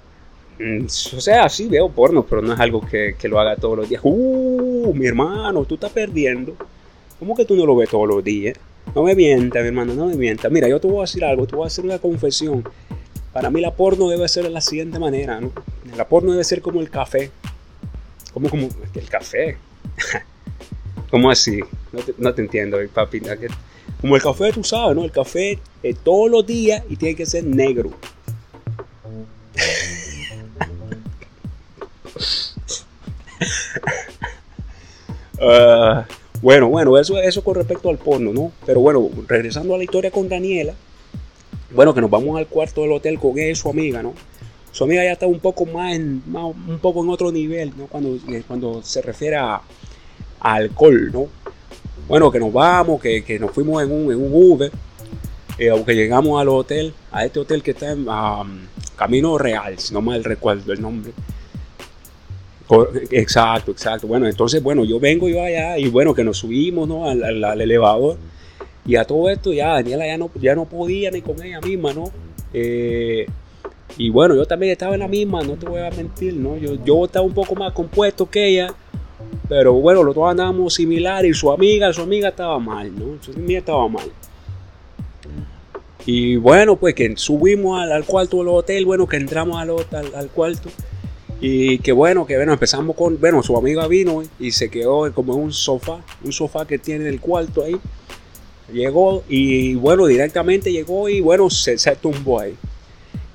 Mm, 0.58 0.86
o 0.86 1.20
sea, 1.20 1.48
sí 1.48 1.68
veo 1.68 1.90
porno, 1.90 2.24
pero 2.24 2.40
no 2.40 2.54
es 2.54 2.60
algo 2.60 2.80
que, 2.80 3.14
que, 3.18 3.28
lo 3.28 3.38
haga 3.38 3.56
todos 3.56 3.76
los 3.76 3.88
días. 3.88 4.00
Uh, 4.04 4.92
mi 4.94 5.06
hermano, 5.06 5.64
tú 5.64 5.74
estás 5.74 5.92
perdiendo. 5.92 6.54
¿Cómo 7.18 7.34
que 7.34 7.44
tú 7.44 7.56
no 7.56 7.66
lo 7.66 7.76
ves 7.76 7.90
todos 7.90 8.08
los 8.08 8.24
días? 8.24 8.58
No 8.94 9.02
me 9.02 9.14
mienta, 9.14 9.60
mi 9.60 9.68
hermano, 9.68 9.94
no 9.94 10.06
me 10.06 10.14
mienta. 10.14 10.48
Mira, 10.48 10.68
yo 10.68 10.80
te 10.80 10.86
voy 10.86 10.98
a 10.98 11.00
decir 11.02 11.24
algo, 11.24 11.46
te 11.46 11.54
voy 11.54 11.64
a 11.64 11.66
hacer 11.66 11.84
una 11.84 11.98
confesión. 11.98 12.64
Para 13.32 13.50
mí 13.50 13.60
la 13.60 13.74
porno 13.74 14.08
debe 14.08 14.26
ser 14.28 14.44
de 14.44 14.50
la 14.50 14.60
siguiente 14.62 14.98
manera, 14.98 15.40
¿no? 15.40 15.52
La 15.96 16.08
porno 16.08 16.32
debe 16.32 16.44
ser 16.44 16.62
como 16.62 16.80
el 16.80 16.88
café. 16.88 17.30
¿Cómo 18.32 18.48
como 18.48 18.68
el 18.94 19.08
café? 19.08 19.58
¿Cómo 21.10 21.30
así? 21.30 21.60
No 22.18 22.34
te, 22.34 22.42
entiendo, 22.42 22.78
papi. 22.92 23.22
Como 24.00 24.16
el 24.16 24.22
café, 24.22 24.52
tú 24.52 24.64
sabes, 24.64 24.96
¿no? 24.96 25.04
El 25.04 25.12
café 25.12 25.58
es 25.82 25.98
todos 25.98 26.30
los 26.30 26.46
días 26.46 26.82
y 26.88 26.96
tiene 26.96 27.14
que 27.14 27.26
ser 27.26 27.44
negro. 27.44 27.90
uh, 35.40 36.02
Bueno, 36.46 36.68
bueno, 36.68 36.96
eso, 36.96 37.20
eso 37.20 37.42
con 37.42 37.56
respecto 37.56 37.90
al 37.90 37.98
porno, 37.98 38.32
¿no? 38.32 38.52
Pero 38.64 38.78
bueno, 38.78 39.10
regresando 39.26 39.74
a 39.74 39.78
la 39.78 39.82
historia 39.82 40.12
con 40.12 40.28
Daniela, 40.28 40.74
bueno, 41.74 41.92
que 41.92 42.00
nos 42.00 42.08
vamos 42.08 42.38
al 42.38 42.46
cuarto 42.46 42.82
del 42.82 42.92
hotel 42.92 43.18
con 43.18 43.36
ella, 43.36 43.52
su 43.56 43.68
amiga, 43.68 44.00
¿no? 44.00 44.14
Su 44.70 44.84
amiga 44.84 45.02
ya 45.02 45.10
está 45.10 45.26
un 45.26 45.40
poco 45.40 45.66
más, 45.66 45.96
en, 45.96 46.22
un 46.32 46.78
poco 46.80 47.02
en 47.02 47.10
otro 47.10 47.32
nivel, 47.32 47.72
¿no? 47.76 47.88
Cuando, 47.88 48.16
eh, 48.32 48.44
cuando 48.46 48.80
se 48.84 49.02
refiere 49.02 49.34
a, 49.34 49.60
alcohol, 50.38 51.10
¿no? 51.12 51.26
Bueno, 52.06 52.30
que 52.30 52.38
nos 52.38 52.52
vamos, 52.52 53.02
que, 53.02 53.24
que 53.24 53.40
nos 53.40 53.50
fuimos 53.50 53.82
en 53.82 53.90
un, 53.90 54.12
en 54.12 54.22
un 54.22 54.30
Uber, 54.32 54.70
eh, 55.58 55.70
aunque 55.70 55.96
llegamos 55.96 56.40
al 56.40 56.48
hotel, 56.48 56.94
a 57.10 57.24
este 57.24 57.40
hotel 57.40 57.60
que 57.64 57.72
está 57.72 57.90
en, 57.90 58.06
Camino 58.94 59.36
Real, 59.36 59.80
si 59.80 59.92
no 59.92 60.00
mal 60.00 60.22
recuerdo 60.22 60.72
el 60.72 60.80
nombre. 60.80 61.10
Exacto, 63.10 63.70
exacto. 63.70 64.06
Bueno, 64.06 64.26
entonces, 64.26 64.62
bueno, 64.62 64.84
yo 64.84 64.98
vengo 64.98 65.28
yo 65.28 65.42
allá 65.42 65.78
y 65.78 65.88
bueno, 65.88 66.14
que 66.14 66.24
nos 66.24 66.38
subimos 66.38 66.88
¿no? 66.88 67.08
al, 67.08 67.60
elevador. 67.60 68.16
Y 68.84 68.96
a 68.96 69.04
todo 69.04 69.28
esto 69.28 69.52
ya 69.52 69.74
Daniela 69.74 70.06
ya 70.06 70.16
no, 70.16 70.30
ya 70.40 70.54
no 70.54 70.64
podía 70.64 71.10
ni 71.10 71.20
con 71.20 71.42
ella 71.42 71.60
misma, 71.60 71.92
¿no? 71.92 72.04
Eh, 72.52 73.26
y 73.98 74.10
bueno, 74.10 74.36
yo 74.36 74.46
también 74.46 74.72
estaba 74.72 74.94
en 74.94 75.00
la 75.00 75.08
misma, 75.08 75.42
no 75.42 75.54
te 75.54 75.66
voy 75.66 75.80
a 75.80 75.90
mentir, 75.90 76.34
¿no? 76.34 76.56
Yo, 76.56 76.76
yo 76.84 77.04
estaba 77.04 77.24
un 77.24 77.34
poco 77.34 77.54
más 77.54 77.72
compuesto 77.72 78.28
que 78.28 78.46
ella. 78.46 78.74
Pero 79.48 79.72
bueno, 79.74 80.02
los 80.02 80.14
dos 80.14 80.28
andábamos 80.30 80.74
similar 80.74 81.24
y 81.24 81.34
su 81.34 81.50
amiga, 81.50 81.92
su 81.92 82.02
amiga 82.02 82.28
estaba 82.28 82.58
mal, 82.58 82.92
¿no? 82.96 83.22
Su 83.22 83.32
amiga 83.32 83.58
estaba 83.58 83.88
mal. 83.88 84.10
Y 86.04 86.36
bueno, 86.36 86.76
pues 86.76 86.94
que 86.94 87.16
subimos 87.16 87.80
al, 87.80 88.04
cuarto 88.04 88.38
del 88.38 88.48
hotel, 88.48 88.84
bueno, 88.86 89.06
que 89.06 89.16
entramos 89.16 89.58
al, 89.58 89.70
al, 89.70 90.14
al, 90.14 90.28
cuarto. 90.28 90.68
Y 91.40 91.78
que 91.78 91.92
bueno, 91.92 92.26
que 92.26 92.36
bueno, 92.36 92.52
empezamos 92.52 92.96
con, 92.96 93.20
bueno, 93.20 93.42
su 93.42 93.56
amiga 93.56 93.86
vino 93.86 94.22
y 94.38 94.50
se 94.52 94.70
quedó 94.70 95.12
como 95.12 95.34
en 95.34 95.42
un 95.42 95.52
sofá, 95.52 96.00
un 96.24 96.32
sofá 96.32 96.66
que 96.66 96.78
tiene 96.78 97.02
en 97.02 97.12
el 97.12 97.20
cuarto 97.20 97.62
ahí. 97.62 97.76
Llegó 98.72 99.22
y 99.28 99.74
bueno, 99.74 100.06
directamente 100.06 100.72
llegó 100.72 101.08
y 101.08 101.20
bueno, 101.20 101.50
se, 101.50 101.78
se 101.78 101.94
tumbó 101.96 102.40
ahí. 102.40 102.56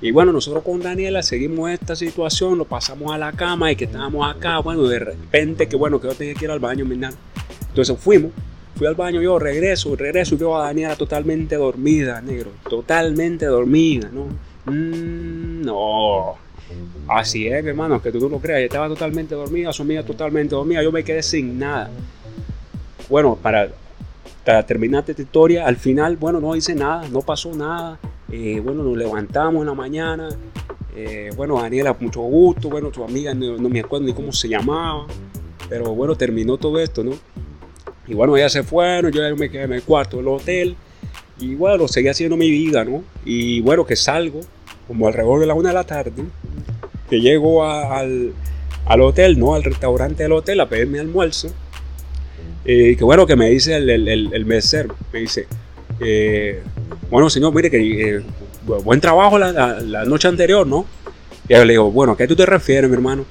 Y 0.00 0.10
bueno, 0.10 0.32
nosotros 0.32 0.64
con 0.64 0.80
Daniela 0.80 1.22
seguimos 1.22 1.70
esta 1.70 1.94
situación, 1.94 2.58
lo 2.58 2.64
pasamos 2.64 3.12
a 3.12 3.18
la 3.18 3.32
cama 3.32 3.70
y 3.70 3.76
que 3.76 3.84
estábamos 3.84 4.28
acá, 4.28 4.58
bueno, 4.58 4.82
de 4.88 4.98
repente 4.98 5.68
que 5.68 5.76
bueno, 5.76 6.00
que 6.00 6.08
yo 6.08 6.14
tenía 6.14 6.34
que 6.34 6.44
ir 6.44 6.50
al 6.50 6.58
baño, 6.58 6.84
mi 6.84 6.94
Entonces 6.94 7.96
fuimos 7.98 8.32
Fui 8.74 8.86
al 8.86 8.94
baño 8.94 9.20
yo, 9.20 9.38
regreso, 9.38 9.94
regreso 9.96 10.34
y 10.34 10.38
veo 10.38 10.56
a 10.56 10.64
Daniela 10.64 10.96
totalmente 10.96 11.56
dormida, 11.56 12.20
negro. 12.22 12.50
Totalmente 12.68 13.46
dormida, 13.46 14.10
¿no? 14.10 14.26
Mm, 14.64 15.62
no. 15.62 16.36
Así 17.08 17.46
es, 17.46 17.64
hermano, 17.64 18.00
que 18.00 18.10
tú 18.10 18.20
no 18.20 18.28
lo 18.28 18.38
creas. 18.38 18.58
Ella 18.58 18.66
estaba 18.66 18.88
totalmente 18.88 19.34
dormida, 19.34 19.72
su 19.72 19.82
amiga 19.82 20.02
totalmente 20.02 20.54
dormida. 20.54 20.82
Yo 20.82 20.92
me 20.92 21.04
quedé 21.04 21.22
sin 21.22 21.58
nada. 21.58 21.90
Bueno, 23.08 23.36
para, 23.40 23.68
terminar 24.66 25.04
esta 25.06 25.20
historia, 25.20 25.66
al 25.66 25.76
final, 25.76 26.16
bueno, 26.16 26.40
no 26.40 26.56
hice 26.56 26.74
nada, 26.74 27.08
no 27.08 27.20
pasó 27.20 27.54
nada. 27.54 27.98
Eh, 28.30 28.60
bueno, 28.64 28.82
nos 28.82 28.96
levantamos 28.96 29.60
en 29.60 29.66
la 29.66 29.74
mañana. 29.74 30.28
Eh, 30.94 31.30
bueno, 31.36 31.60
Daniela, 31.60 31.96
mucho 31.98 32.20
gusto. 32.20 32.68
Bueno, 32.70 32.90
tu 32.90 33.04
amiga, 33.04 33.34
no, 33.34 33.58
no 33.58 33.68
me 33.68 33.80
acuerdo 33.80 34.06
ni 34.06 34.14
cómo 34.14 34.32
se 34.32 34.48
llamaba. 34.48 35.06
Pero 35.68 35.94
bueno, 35.94 36.14
terminó 36.14 36.56
todo 36.56 36.78
esto, 36.78 37.04
¿no? 37.04 37.12
Y 38.06 38.14
bueno, 38.14 38.36
ya 38.36 38.48
se 38.48 38.62
fueron, 38.62 39.12
yo 39.12 39.36
me 39.36 39.50
quedé 39.50 39.64
en 39.64 39.72
el 39.72 39.82
cuarto 39.82 40.16
del 40.16 40.28
hotel. 40.28 40.76
Y 41.38 41.54
bueno, 41.54 41.88
seguí 41.88 42.08
haciendo 42.08 42.36
mi 42.36 42.50
vida, 42.50 42.84
¿no? 42.84 43.02
Y 43.24 43.60
bueno, 43.60 43.84
que 43.86 43.96
salgo, 43.96 44.40
como 44.88 45.06
alrededor 45.06 45.40
de 45.40 45.46
la 45.46 45.54
una 45.54 45.70
de 45.70 45.74
la 45.74 45.84
tarde, 45.84 46.24
que 47.08 47.20
llego 47.20 47.64
al, 47.64 48.32
al, 48.86 49.00
hotel, 49.00 49.38
¿no? 49.38 49.54
Al 49.54 49.64
restaurante 49.64 50.22
del 50.22 50.32
hotel 50.32 50.60
a 50.60 50.68
pedir 50.68 50.86
mi 50.86 50.98
almuerzo. 50.98 51.48
Y 52.64 52.96
que 52.96 53.04
bueno, 53.04 53.26
que 53.26 53.36
me 53.36 53.48
dice 53.50 53.76
el, 53.76 53.90
el, 53.90 54.08
el, 54.32 54.44
mesero, 54.44 54.94
me 55.12 55.20
dice, 55.20 55.46
eh, 56.00 56.62
bueno, 57.10 57.28
señor, 57.28 57.52
mire 57.54 57.70
que 57.70 58.16
eh, 58.16 58.22
buen 58.84 59.00
trabajo 59.00 59.38
la, 59.38 59.52
la, 59.80 60.04
noche 60.04 60.28
anterior, 60.28 60.66
¿no? 60.66 60.86
Y 61.48 61.54
yo 61.54 61.64
le 61.64 61.72
digo, 61.72 61.90
bueno, 61.90 62.12
¿a 62.12 62.16
qué 62.16 62.28
tú 62.28 62.36
te 62.36 62.46
refieres, 62.46 62.88
mi 62.88 62.94
hermano? 62.94 63.24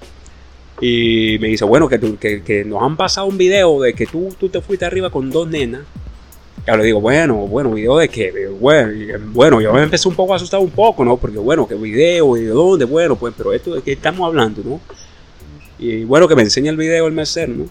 Y 0.82 1.38
me 1.40 1.48
dice, 1.48 1.64
bueno, 1.64 1.88
que, 1.88 2.00
que, 2.18 2.44
que, 2.44 2.66
nos 2.66 2.82
han 2.82 2.98
pasado 2.98 3.28
un 3.28 3.38
video 3.38 3.82
de 3.82 3.94
que 3.94 4.06
tú, 4.06 4.36
tú 4.40 4.50
te 4.50 4.62
fuiste 4.62 4.84
arriba 4.84 5.10
con 5.12 5.30
dos 5.30 5.48
nenas. 5.48 5.82
Y 6.68 6.78
le 6.78 6.84
digo, 6.84 7.02
bueno, 7.02 7.36
bueno, 7.48 7.72
video 7.72 7.98
de 7.98 8.08
qué, 8.08 8.50
bueno, 8.60 8.92
bueno, 9.28 9.62
yo 9.62 9.74
me 9.74 9.82
empecé 9.82 10.08
un 10.08 10.16
poco 10.16 10.34
a 10.34 10.36
asustar 10.36 10.60
un 10.60 10.70
poco, 10.70 11.04
¿no? 11.04 11.18
Porque 11.18 11.40
bueno, 11.40 11.68
¿qué 11.68 11.76
video? 11.76 12.38
¿Y 12.38 12.44
de 12.44 12.50
dónde? 12.50 12.86
Bueno, 12.86 13.16
pues, 13.16 13.34
pero 13.36 13.52
esto 13.52 13.76
de 13.76 13.82
qué 13.82 13.94
estamos 13.94 14.28
hablando, 14.28 14.62
¿no? 14.64 14.80
Y 15.80 16.04
bueno, 16.04 16.28
que 16.28 16.36
me 16.36 16.44
enseña 16.44 16.70
el 16.70 16.78
video 16.78 17.08
el 17.08 17.14
mesero, 17.14 17.54
¿no? 17.54 17.66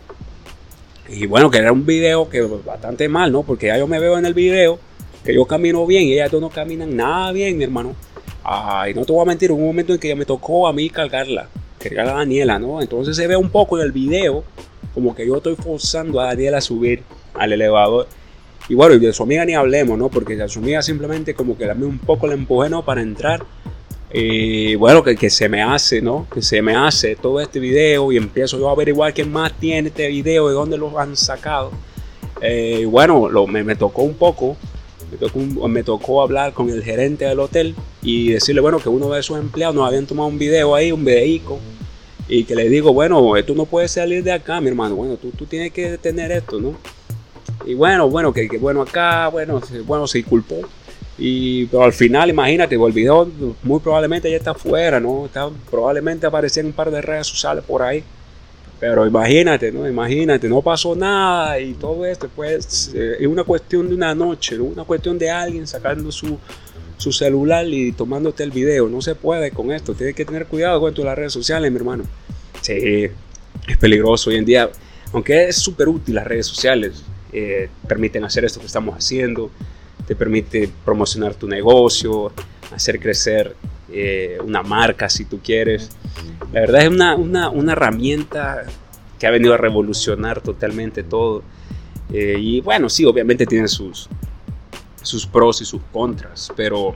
Y 1.08 1.26
bueno, 1.26 1.50
que 1.50 1.58
era 1.58 1.72
un 1.72 1.86
video 1.86 2.28
que 2.28 2.40
bastante 2.40 3.08
mal, 3.08 3.30
¿no? 3.30 3.42
Porque 3.42 3.68
ya 3.68 3.78
yo 3.78 3.86
me 3.86 4.00
veo 4.00 4.18
en 4.18 4.26
el 4.26 4.34
video 4.34 4.78
que 5.24 5.34
yo 5.34 5.44
camino 5.44 5.86
bien 5.86 6.04
y 6.04 6.14
ellas 6.14 6.30
dos 6.30 6.40
no 6.40 6.50
caminan 6.50 6.96
nada 6.96 7.30
bien, 7.32 7.56
mi 7.56 7.64
hermano. 7.64 7.94
Ay, 8.42 8.94
no 8.94 9.04
te 9.04 9.12
voy 9.12 9.22
a 9.22 9.26
mentir, 9.26 9.52
hubo 9.52 9.60
un 9.60 9.66
momento 9.66 9.92
en 9.92 9.98
que 9.98 10.08
ya 10.08 10.16
me 10.16 10.24
tocó 10.24 10.66
a 10.66 10.72
mí 10.72 10.90
cargarla 10.90 11.48
que 11.80 11.88
era 11.88 12.04
Daniela, 12.12 12.58
¿no? 12.58 12.80
Entonces 12.80 13.16
se 13.16 13.26
ve 13.26 13.36
un 13.36 13.50
poco 13.50 13.78
en 13.78 13.84
el 13.84 13.92
video 13.92 14.44
como 14.94 15.14
que 15.14 15.26
yo 15.26 15.36
estoy 15.36 15.56
forzando 15.56 16.20
a 16.20 16.26
Daniela 16.26 16.58
a 16.58 16.60
subir 16.60 17.02
al 17.34 17.52
elevador. 17.52 18.06
Y 18.68 18.74
bueno, 18.74 18.94
y 18.94 18.98
de 18.98 19.12
su 19.12 19.22
amiga 19.22 19.44
ni 19.44 19.54
hablemos, 19.54 19.98
¿no? 19.98 20.08
Porque 20.08 20.36
de 20.36 20.48
su 20.48 20.60
amiga 20.60 20.82
simplemente 20.82 21.34
como 21.34 21.56
que 21.56 21.66
dame 21.66 21.86
un 21.86 21.98
poco 21.98 22.26
le 22.26 22.34
empujé, 22.34 22.68
¿no? 22.68 22.84
Para 22.84 23.02
entrar. 23.02 23.42
Y 24.12 24.74
bueno, 24.74 25.02
que, 25.02 25.16
que, 25.16 25.30
se 25.30 25.48
me 25.48 25.62
hace, 25.62 26.02
¿no? 26.02 26.26
Que 26.32 26.42
se 26.42 26.62
me 26.62 26.74
hace 26.74 27.16
todo 27.16 27.40
este 27.40 27.60
video 27.60 28.10
y 28.12 28.16
empiezo 28.16 28.58
yo 28.58 28.68
a 28.68 28.72
averiguar 28.72 29.14
quién 29.14 29.30
más 29.30 29.52
tiene 29.58 29.88
este 29.88 30.08
video, 30.08 30.48
de 30.48 30.54
dónde 30.54 30.78
lo 30.78 30.98
han 30.98 31.16
sacado. 31.16 31.70
Eh, 32.40 32.86
bueno, 32.86 33.28
lo, 33.28 33.46
me, 33.46 33.62
me 33.62 33.76
tocó 33.76 34.02
un 34.02 34.14
poco 34.14 34.56
me 35.68 35.82
tocó, 35.82 36.22
hablar 36.22 36.52
con 36.52 36.70
el 36.70 36.82
gerente 36.82 37.24
del 37.24 37.40
hotel 37.40 37.74
y 38.02 38.32
decirle, 38.32 38.60
bueno, 38.60 38.78
que 38.78 38.88
uno 38.88 39.10
de 39.10 39.22
sus 39.22 39.38
empleados 39.38 39.74
nos 39.74 39.86
habían 39.86 40.06
tomado 40.06 40.28
un 40.28 40.38
video 40.38 40.74
ahí, 40.74 40.92
un 40.92 41.04
videico, 41.04 41.58
y 42.28 42.44
que 42.44 42.54
le 42.54 42.68
digo, 42.68 42.92
bueno, 42.92 43.32
tú 43.44 43.54
no 43.54 43.64
puedes 43.64 43.90
salir 43.90 44.22
de 44.22 44.32
acá, 44.32 44.60
mi 44.60 44.68
hermano, 44.68 44.94
bueno, 44.94 45.16
tú, 45.16 45.30
tú 45.30 45.46
tienes 45.46 45.72
que 45.72 45.98
tener 45.98 46.30
esto, 46.30 46.60
¿no? 46.60 46.76
Y 47.66 47.74
bueno, 47.74 48.08
bueno, 48.08 48.32
que, 48.32 48.46
bueno, 48.58 48.82
acá, 48.82 49.28
bueno, 49.28 49.60
bueno, 49.86 50.06
se 50.06 50.22
culpó. 50.24 50.60
Y, 51.18 51.66
pero 51.66 51.84
al 51.84 51.92
final, 51.92 52.30
imagínate, 52.30 52.76
el 52.76 52.92
video 52.92 53.30
muy 53.62 53.80
probablemente 53.80 54.30
ya 54.30 54.36
está 54.36 54.52
afuera, 54.52 54.98
¿no? 54.98 55.26
Está, 55.26 55.50
probablemente 55.70 56.26
aparecen 56.26 56.66
un 56.66 56.72
par 56.72 56.90
de 56.90 57.02
redes 57.02 57.26
sociales 57.26 57.62
por 57.66 57.82
ahí. 57.82 58.02
Pero 58.80 59.06
imagínate, 59.06 59.70
¿no? 59.70 59.86
Imagínate, 59.86 60.48
no 60.48 60.62
pasó 60.62 60.96
nada 60.96 61.60
y 61.60 61.74
todo 61.74 62.06
esto, 62.06 62.30
pues 62.34 62.90
eh, 62.94 63.16
es 63.20 63.26
una 63.26 63.44
cuestión 63.44 63.86
de 63.90 63.94
una 63.94 64.14
noche, 64.14 64.56
¿no? 64.56 64.64
Una 64.64 64.84
cuestión 64.84 65.18
de 65.18 65.30
alguien 65.30 65.66
sacando 65.66 66.10
su, 66.10 66.38
su 66.96 67.12
celular 67.12 67.66
y 67.68 67.92
tomándote 67.92 68.42
el 68.42 68.50
video. 68.50 68.88
No 68.88 69.02
se 69.02 69.14
puede 69.14 69.50
con 69.50 69.70
esto. 69.70 69.92
Tienes 69.92 70.14
que 70.14 70.24
tener 70.24 70.46
cuidado 70.46 70.80
con 70.80 70.94
las 71.04 71.16
redes 71.16 71.34
sociales, 71.34 71.70
mi 71.70 71.76
hermano. 71.76 72.04
Sí, 72.62 73.10
es 73.68 73.76
peligroso 73.78 74.30
hoy 74.30 74.36
en 74.36 74.46
día. 74.46 74.70
Aunque 75.12 75.48
es 75.48 75.56
súper 75.56 75.88
útil 75.88 76.14
las 76.14 76.26
redes 76.26 76.46
sociales, 76.46 77.04
eh, 77.32 77.68
permiten 77.86 78.24
hacer 78.24 78.44
esto 78.44 78.60
que 78.60 78.66
estamos 78.66 78.96
haciendo, 78.96 79.50
te 80.06 80.16
permite 80.16 80.70
promocionar 80.84 81.34
tu 81.34 81.46
negocio, 81.46 82.32
hacer 82.74 82.98
crecer 82.98 83.54
eh, 83.92 84.38
una 84.44 84.62
marca 84.62 85.08
si 85.08 85.24
tú 85.24 85.38
quieres. 85.42 85.90
La 86.52 86.60
verdad 86.60 86.82
es 86.82 86.88
una, 86.88 87.14
una, 87.16 87.50
una, 87.50 87.72
herramienta 87.72 88.64
que 89.18 89.26
ha 89.26 89.30
venido 89.30 89.54
a 89.54 89.56
revolucionar 89.56 90.40
totalmente 90.40 91.02
todo. 91.02 91.42
Eh, 92.12 92.36
y 92.40 92.60
bueno, 92.60 92.88
sí, 92.88 93.04
obviamente 93.04 93.46
tiene 93.46 93.68
sus, 93.68 94.08
sus 95.02 95.26
pros 95.26 95.62
y 95.62 95.64
sus 95.64 95.80
contras, 95.92 96.52
pero 96.56 96.94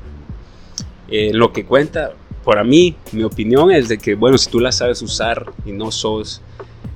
lo 1.08 1.52
que 1.52 1.64
cuenta, 1.64 2.12
para 2.44 2.64
mí, 2.64 2.96
mi 3.12 3.22
opinión 3.22 3.70
es 3.70 3.88
de 3.88 3.98
que, 3.98 4.16
bueno, 4.16 4.36
si 4.36 4.50
tú 4.50 4.58
la 4.58 4.72
sabes 4.72 5.00
usar 5.00 5.52
y 5.64 5.70
no 5.70 5.92
sos, 5.92 6.42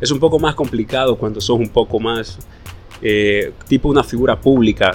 es 0.01 0.11
un 0.11 0.19
poco 0.19 0.39
más 0.39 0.55
complicado 0.55 1.17
cuando 1.17 1.41
sos 1.41 1.59
un 1.59 1.69
poco 1.69 2.01
más 2.01 2.39
tipo 3.67 3.89
una 3.89 4.05
figura 4.05 4.41
pública. 4.41 4.93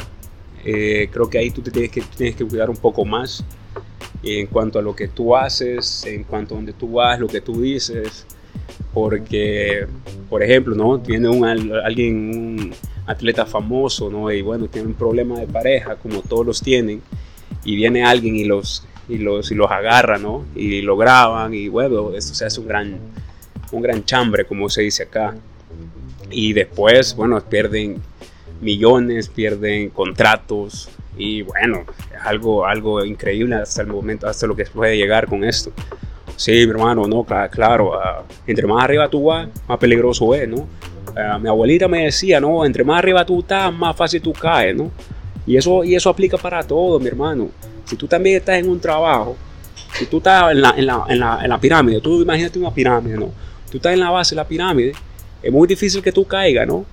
creo 0.63 1.29
que 1.29 1.37
ahí 1.37 1.51
tú 1.51 1.61
te 1.61 1.71
tienes 1.71 1.91
que, 1.91 2.01
tienes 2.01 2.35
que 2.35 2.45
cuidar 2.45 2.69
un 2.69 2.77
poco 2.77 3.05
más 3.05 3.43
en 4.23 4.47
cuanto 4.47 4.79
a 4.79 4.81
lo 4.81 4.95
que 4.95 5.09
tú 5.09 5.35
haces, 5.35 6.05
en 6.05 6.23
cuanto 6.23 6.55
a 6.55 6.57
donde 6.57 6.73
tú 6.73 6.93
vas, 6.93 7.19
lo 7.19 7.27
que 7.27 7.41
tú 7.41 7.61
dices, 7.61 8.25
porque, 8.93 9.85
por 10.29 10.41
ejemplo, 10.43 10.75
¿no? 10.75 10.99
Tiene 10.99 11.27
un, 11.27 11.45
alguien, 11.45 12.15
un 12.15 12.73
atleta 13.05 13.45
famoso, 13.45 14.09
¿no? 14.09 14.31
Y 14.31 14.41
bueno, 14.41 14.67
tiene 14.67 14.87
un 14.87 14.93
problema 14.93 15.39
de 15.39 15.47
pareja, 15.47 15.95
como 15.95 16.21
todos 16.21 16.45
los 16.45 16.61
tienen, 16.61 17.01
y 17.65 17.75
viene 17.75 18.05
alguien 18.05 18.35
y 18.35 18.45
los, 18.45 18.85
y 19.09 19.17
los, 19.17 19.51
y 19.51 19.55
los 19.55 19.69
agarra, 19.69 20.17
¿no? 20.17 20.45
Y 20.55 20.81
lo 20.81 20.95
graban, 20.95 21.53
y 21.53 21.67
bueno, 21.67 22.13
esto 22.13 22.33
se 22.33 22.45
hace 22.45 22.61
un 22.61 22.67
gran, 22.67 22.97
un 23.71 23.81
gran 23.81 24.05
chambre, 24.05 24.45
como 24.45 24.69
se 24.69 24.83
dice 24.83 25.03
acá. 25.03 25.35
Y 26.33 26.53
después, 26.53 27.15
bueno, 27.15 27.39
pierden 27.41 28.01
millones, 28.61 29.29
pierden 29.29 29.89
contratos, 29.89 30.89
y 31.17 31.43
bueno, 31.43 31.85
es 32.13 32.21
algo, 32.25 32.65
algo 32.65 33.03
increíble 33.05 33.55
hasta 33.55 33.81
el 33.81 33.87
momento, 33.87 34.27
hasta 34.27 34.47
lo 34.47 34.55
que 34.55 34.65
puede 34.65 34.97
llegar 34.97 35.27
con 35.27 35.43
esto. 35.43 35.71
Sí, 36.35 36.51
mi 36.51 36.71
hermano, 36.71 37.07
no, 37.07 37.23
claro, 37.51 37.93
ah, 37.93 38.23
entre 38.47 38.65
más 38.65 38.83
arriba 38.83 39.07
tú 39.07 39.25
vas, 39.25 39.47
más 39.67 39.77
peligroso 39.77 40.33
es, 40.33 40.47
¿no? 40.47 40.67
Ah, 41.15 41.37
mi 41.37 41.47
abuelita 41.47 41.87
me 41.87 42.05
decía, 42.05 42.39
no, 42.39 42.65
entre 42.65 42.83
más 42.83 42.97
arriba 42.97 43.23
tú 43.23 43.41
estás, 43.41 43.71
más 43.71 43.95
fácil 43.95 44.21
tú 44.21 44.33
caes, 44.33 44.75
¿no? 44.75 44.89
Y 45.45 45.57
eso, 45.57 45.83
y 45.83 45.95
eso 45.95 46.09
aplica 46.09 46.37
para 46.37 46.63
todo, 46.63 46.99
mi 46.99 47.07
hermano. 47.07 47.49
Si 47.85 47.95
tú 47.95 48.07
también 48.07 48.37
estás 48.37 48.57
en 48.57 48.69
un 48.69 48.79
trabajo, 48.79 49.35
si 49.93 50.07
tú 50.07 50.17
estás 50.17 50.51
en 50.51 50.61
la, 50.61 50.73
en 50.75 50.85
la, 50.87 51.03
en 51.07 51.19
la, 51.19 51.39
en 51.43 51.49
la 51.49 51.59
pirámide, 51.59 52.01
tú 52.01 52.21
imagínate 52.21 52.57
una 52.57 52.73
pirámide, 52.73 53.17
¿no? 53.17 53.29
Tú 53.69 53.77
estás 53.77 53.93
en 53.93 53.99
la 53.99 54.09
base 54.09 54.33
de 54.33 54.41
la 54.41 54.47
pirámide, 54.47 54.93
es 55.43 55.51
muy 55.51 55.67
difícil 55.67 56.01
que 56.01 56.11
tú 56.11 56.25
caigas, 56.25 56.65
¿no? 56.65 56.85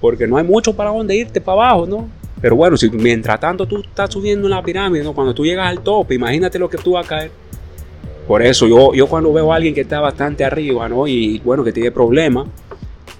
Porque 0.00 0.26
no 0.26 0.36
hay 0.36 0.44
mucho 0.44 0.74
para 0.74 0.90
dónde 0.90 1.16
irte 1.16 1.40
para 1.40 1.62
abajo, 1.62 1.86
¿no? 1.86 2.08
Pero 2.40 2.56
bueno, 2.56 2.76
si 2.76 2.90
mientras 2.90 3.40
tanto 3.40 3.66
tú 3.66 3.80
estás 3.80 4.12
subiendo 4.12 4.46
en 4.46 4.50
la 4.50 4.62
pirámide, 4.62 5.02
¿no? 5.02 5.14
cuando 5.14 5.32
tú 5.32 5.46
llegas 5.46 5.66
al 5.66 5.80
tope, 5.80 6.14
imagínate 6.14 6.58
lo 6.58 6.68
que 6.68 6.76
tú 6.76 6.92
vas 6.92 7.06
a 7.06 7.08
caer. 7.08 7.30
Por 8.28 8.42
eso 8.42 8.66
yo, 8.66 8.92
yo 8.92 9.06
cuando 9.06 9.32
veo 9.32 9.52
a 9.52 9.56
alguien 9.56 9.74
que 9.74 9.82
está 9.82 10.00
bastante 10.00 10.44
arriba, 10.44 10.88
¿no? 10.88 11.06
Y 11.06 11.40
bueno, 11.44 11.62
que 11.62 11.72
tiene 11.72 11.90
problemas, 11.90 12.46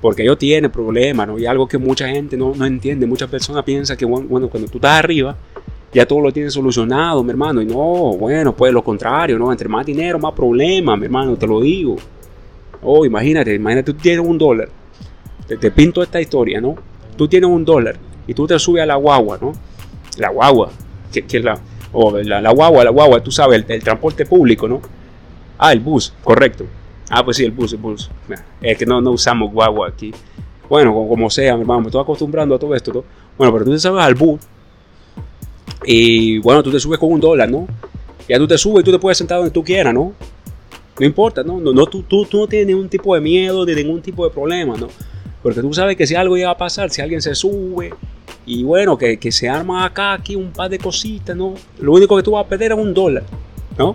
porque 0.01 0.23
ellos 0.23 0.37
tienen 0.37 0.71
problemas, 0.71 1.27
¿no? 1.27 1.39
Y 1.39 1.47
algo 1.47 1.67
que 1.67 1.79
mucha 1.79 2.09
gente 2.09 2.37
no, 2.37 2.55
no 2.55 2.67
entiende, 2.67 3.07
muchas 3.07 3.31
personas 3.31 3.65
piensan 3.65 3.97
que, 3.97 4.05
bueno, 4.05 4.49
cuando 4.49 4.69
tú 4.69 4.79
estás 4.79 4.99
arriba, 4.99 5.37
ya 5.93 6.07
todo 6.07 6.21
lo 6.21 6.33
tienes 6.33 6.53
solucionado, 6.53 7.23
mi 7.23 7.31
hermano. 7.31 7.63
Y 7.63 7.67
no, 7.67 8.17
bueno, 8.17 8.55
pues 8.55 8.73
lo 8.73 8.83
contrario, 8.83 9.39
¿no? 9.39 9.53
Entre 9.53 9.69
más 9.69 9.87
dinero, 9.87 10.19
más 10.19 10.33
problemas, 10.33 10.99
mi 10.99 11.05
hermano, 11.05 11.37
te 11.37 11.47
lo 11.47 11.61
digo. 11.61 11.97
Oh, 12.85 13.05
imagínate, 13.05 13.55
imagínate, 13.55 13.93
tú 13.93 13.99
tienes 13.99 14.25
un 14.25 14.37
dólar. 14.37 14.69
Te, 15.47 15.71
pinto 15.71 16.03
esta 16.03 16.21
historia, 16.21 16.61
¿no? 16.61 16.77
Tú 17.17 17.27
tienes 17.27 17.49
un 17.49 17.65
dólar 17.65 17.97
y 18.27 18.35
tú 18.35 18.47
te 18.47 18.59
subes 18.59 18.83
a 18.83 18.87
la 18.87 18.97
guagua, 18.97 19.39
¿no? 19.41 19.53
La 20.19 20.29
guagua, 20.29 20.71
que, 21.13 21.25
es 21.27 21.45
la, 21.45 21.59
o 21.93 22.17
la, 22.19 22.41
la, 22.41 22.51
guagua, 22.51 22.85
la 22.85 22.91
guagua, 22.91 23.23
tú 23.23 23.31
sabes, 23.31 23.65
el, 23.69 23.83
transporte 23.83 24.27
público, 24.27 24.69
¿no? 24.69 24.81
Ah, 25.59 25.73
el 25.73 25.81
bus, 25.81 26.13
correcto. 26.23 26.67
Ah, 27.11 27.25
pues 27.25 27.37
sí, 27.39 27.45
el 27.45 27.53
bus, 27.53 27.73
el 27.73 27.79
bus. 27.79 28.11
Es 28.61 28.77
que 28.77 28.87
no, 28.87 29.01
no 29.01 29.13
usamos 29.13 29.53
guagua 29.53 29.89
aquí. 29.89 30.13
Bueno, 30.69 30.93
como, 30.93 31.31
sea, 31.31 31.55
mi 31.55 31.63
hermano, 31.63 31.83
me 31.83 31.87
estoy 31.87 32.03
acostumbrando 32.03 32.55
a 32.55 32.59
todo 32.59 32.75
esto. 32.75 32.93
¿no? 32.93 33.05
Bueno, 33.37 33.53
pero 33.53 33.65
tú 33.67 33.71
te 33.73 33.79
sabes 33.79 34.03
al 34.03 34.15
bus. 34.15 34.41
Y 35.85 36.39
bueno, 36.39 36.63
tú 36.63 36.71
te 36.71 36.81
subes 36.81 36.99
con 36.99 37.13
un 37.13 37.21
dólar, 37.21 37.51
¿no? 37.51 37.67
Ya 38.29 38.39
tú 38.39 38.47
te 38.47 38.57
subes 38.57 38.83
y 38.83 38.85
tú 38.85 38.93
te 38.93 38.99
puedes 38.99 39.19
sentar 39.19 39.39
donde 39.39 39.51
tú 39.51 39.63
quieras, 39.63 39.93
¿no? 39.93 40.13
No 40.99 41.07
importa, 41.07 41.43
¿no? 41.43 41.61
no, 41.61 41.73
no 41.73 41.87
tú, 41.87 42.03
tú, 42.03 42.25
tú 42.25 42.39
no 42.39 42.47
tienes 42.47 42.69
ningún 42.69 42.89
tipo 42.89 43.15
de 43.15 43.21
miedo 43.21 43.67
ni 43.67 43.75
ningún 43.75 44.01
tipo 44.01 44.25
de 44.25 44.31
problema, 44.31 44.77
¿no? 44.77 44.89
Porque 45.43 45.61
tú 45.61 45.75
sabes 45.75 45.97
que 45.97 46.07
si 46.07 46.15
algo 46.15 46.37
llega 46.37 46.51
a 46.51 46.57
pasar, 46.57 46.91
si 46.91 47.03
alguien 47.03 47.21
se 47.21 47.35
sube 47.35 47.93
y 48.47 48.63
bueno, 48.63 48.97
que, 48.97 49.19
que, 49.19 49.33
se 49.33 49.49
arma 49.49 49.85
acá, 49.85 50.13
aquí 50.13 50.37
un 50.37 50.53
par 50.53 50.71
de 50.71 50.79
cositas, 50.79 51.37
¿no? 51.37 51.55
Lo 51.81 51.93
único 51.93 52.17
que 52.17 52.23
tú 52.23 52.31
vas 52.33 52.47
a 52.47 52.49
perder 52.49 52.73
es 52.73 52.79
un 52.79 52.95
dólar, 52.95 53.25
¿no? 53.77 53.95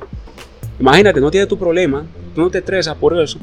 Imagínate, 0.80 1.20
no 1.20 1.32
tienes 1.32 1.48
tu 1.48 1.58
problema, 1.58 2.06
tú 2.36 2.42
no 2.42 2.50
te 2.50 2.60
estresas 2.60 2.96
por 2.96 3.20
eso. 3.20 3.40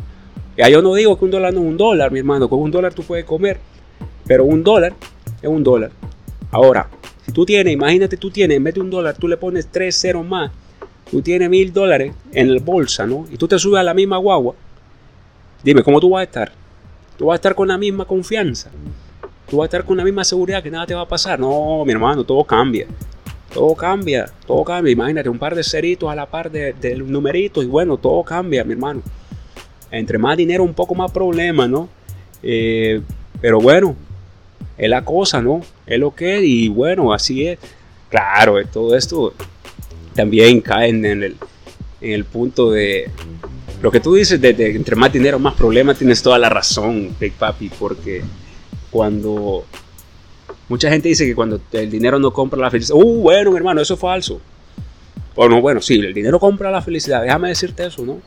Ya 0.57 0.69
yo 0.69 0.81
no 0.81 0.95
digo 0.95 1.19
que 1.19 1.25
un 1.25 1.31
dólar 1.31 1.53
no 1.53 1.61
es 1.61 1.67
un 1.67 1.77
dólar, 1.77 2.11
mi 2.13 2.19
hermano, 2.19 2.49
con 2.49 2.61
un 2.61 2.71
dólar 2.71 2.95
tú 2.95 3.03
puedes 3.03 3.25
comer, 3.25 3.59
pero 4.27 4.45
un 4.45 4.63
dólar 4.63 4.95
es 5.43 5.49
un 5.49 5.63
dólar. 5.63 5.91
Ahora, 6.51 6.89
si 7.25 7.33
tú 7.33 7.45
tienes, 7.45 7.73
imagínate, 7.75 8.17
tú 8.17 8.31
tienes, 8.31 8.57
en 8.57 8.81
un 8.81 8.91
dólar, 8.91 9.17
tú 9.19 9.29
le 9.29 9.37
pones 9.37 9.67
tres 9.71 10.01
ceros 10.01 10.25
más, 10.25 10.53
tú 11.11 11.23
tienes 11.23 11.49
mil 11.49 11.73
dólares 11.73 12.13
en 12.33 12.55
la 12.55 12.61
bolsa, 12.61 13.07
¿no? 13.07 13.27
Y 13.31 13.37
tú 13.37 13.49
te 13.49 13.59
subes 13.59 13.81
a 13.81 13.85
la 13.85 13.95
misma 13.95 14.17
guagua, 14.19 14.55
dime, 15.63 15.83
¿cómo 15.83 16.01
tú 16.01 16.11
vas 16.11 16.21
a 16.21 16.25
estar? 16.25 16.53
Tú 17.17 17.27
vas 17.27 17.35
a 17.35 17.37
estar 17.37 17.55
con 17.55 17.69
la 17.69 17.79
misma 17.79 18.05
confianza 18.05 18.71
tú 19.49 19.59
vas 19.59 19.65
a 19.65 19.67
estar 19.67 19.85
con 19.85 19.97
la 19.97 20.05
misma 20.05 20.25
seguridad 20.25 20.63
que 20.63 20.71
nada 20.71 20.87
te 20.87 20.95
va 20.95 21.03
a 21.03 21.09
pasar. 21.09 21.39
No, 21.39 21.85
mi 21.85 21.93
hermano, 21.93 22.25
todo 22.25 22.45
cambia. 22.45 22.87
Todo 23.53 23.75
cambia, 23.75 24.27
todo 24.47 24.65
cambia. 24.65 24.93
Imagínate 24.93 25.29
un 25.29 25.39
par 25.39 25.55
de 25.55 25.63
ceritos 25.63 26.11
a 26.11 26.15
la 26.15 26.27
par 26.27 26.51
de, 26.51 26.73
de 26.75 26.97
numeritos 26.97 27.65
y 27.65 27.67
bueno, 27.67 27.97
todo 27.97 28.23
cambia, 28.23 28.65
mi 28.65 28.73
hermano. 28.73 29.03
Entre 29.91 30.19
más 30.19 30.37
dinero, 30.37 30.65
un 30.65 30.75
poco 30.75 30.95
más 30.95 31.11
problema, 31.11 31.67
¿no? 31.67 31.89
Eh, 32.43 33.01
pero 33.41 33.61
bueno, 33.61 33.95
es 34.77 34.91
la 34.91 35.05
cosa, 35.05 35.41
¿no? 35.41 35.63
Es 35.87 35.99
lo 35.99 36.15
que 36.15 36.37
es 36.37 36.43
y 36.45 36.69
bueno, 36.69 37.13
así 37.13 37.47
es. 37.47 37.59
Claro, 38.11 38.57
todo 38.67 38.95
esto 38.97 39.33
también 40.17 40.61
cae 40.61 40.89
en 40.89 41.05
el, 41.05 41.37
en 42.01 42.13
el 42.13 42.25
punto 42.25 42.71
de 42.71 43.09
lo 43.83 43.91
que 43.91 44.01
tú 44.01 44.15
dices 44.15 44.41
de, 44.41 44.51
entre 44.75 44.97
más 44.97 45.13
dinero, 45.13 45.39
más 45.39 45.55
problemas, 45.55 45.99
tienes 45.99 46.23
toda 46.23 46.39
la 46.39 46.49
razón, 46.49 47.15
Big 47.21 47.35
Papi, 47.35 47.71
porque 47.79 48.23
cuando 48.91 49.65
mucha 50.69 50.91
gente 50.91 51.09
dice 51.09 51.27
que 51.27 51.35
cuando 51.35 51.61
el 51.73 51.91
dinero 51.91 52.19
no 52.19 52.33
compra 52.33 52.59
la 52.61 52.71
felicidad, 52.71 52.99
uh, 52.99 53.21
bueno, 53.21 53.57
hermano, 53.57 53.81
eso 53.81 53.95
es 53.95 54.01
falso. 54.01 54.41
O 55.35 55.49
no, 55.49 55.61
bueno, 55.61 55.83
sí, 55.83 55.97
el 55.97 56.15
dinero 56.15 56.41
compra 56.41 56.71
la 56.71 56.81
felicidad, 56.81 57.23
déjame 57.23 57.51
decirte 57.51 57.87
eso, 57.87 58.05
¿no? 58.05 58.21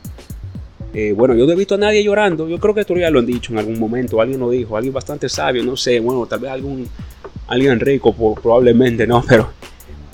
Eh, 0.94 1.12
bueno, 1.16 1.34
yo 1.34 1.46
no 1.46 1.52
he 1.52 1.56
visto 1.56 1.74
a 1.74 1.78
nadie 1.78 2.02
llorando, 2.02 2.48
yo 2.48 2.58
creo 2.58 2.74
que 2.74 2.80
esto 2.80 2.96
ya 2.96 3.10
lo 3.10 3.18
han 3.18 3.26
dicho 3.26 3.52
en 3.52 3.58
algún 3.58 3.78
momento, 3.78 4.20
alguien 4.20 4.40
lo 4.40 4.50
dijo, 4.50 4.76
alguien 4.76 4.92
bastante 4.92 5.28
sabio, 5.28 5.64
no 5.64 5.76
sé, 5.76 6.00
bueno, 6.00 6.26
tal 6.26 6.40
vez 6.40 6.50
algún, 6.50 6.88
alguien 7.48 7.78
rico, 7.80 8.14
probablemente, 8.40 9.06
¿no? 9.06 9.24
Pero 9.28 9.50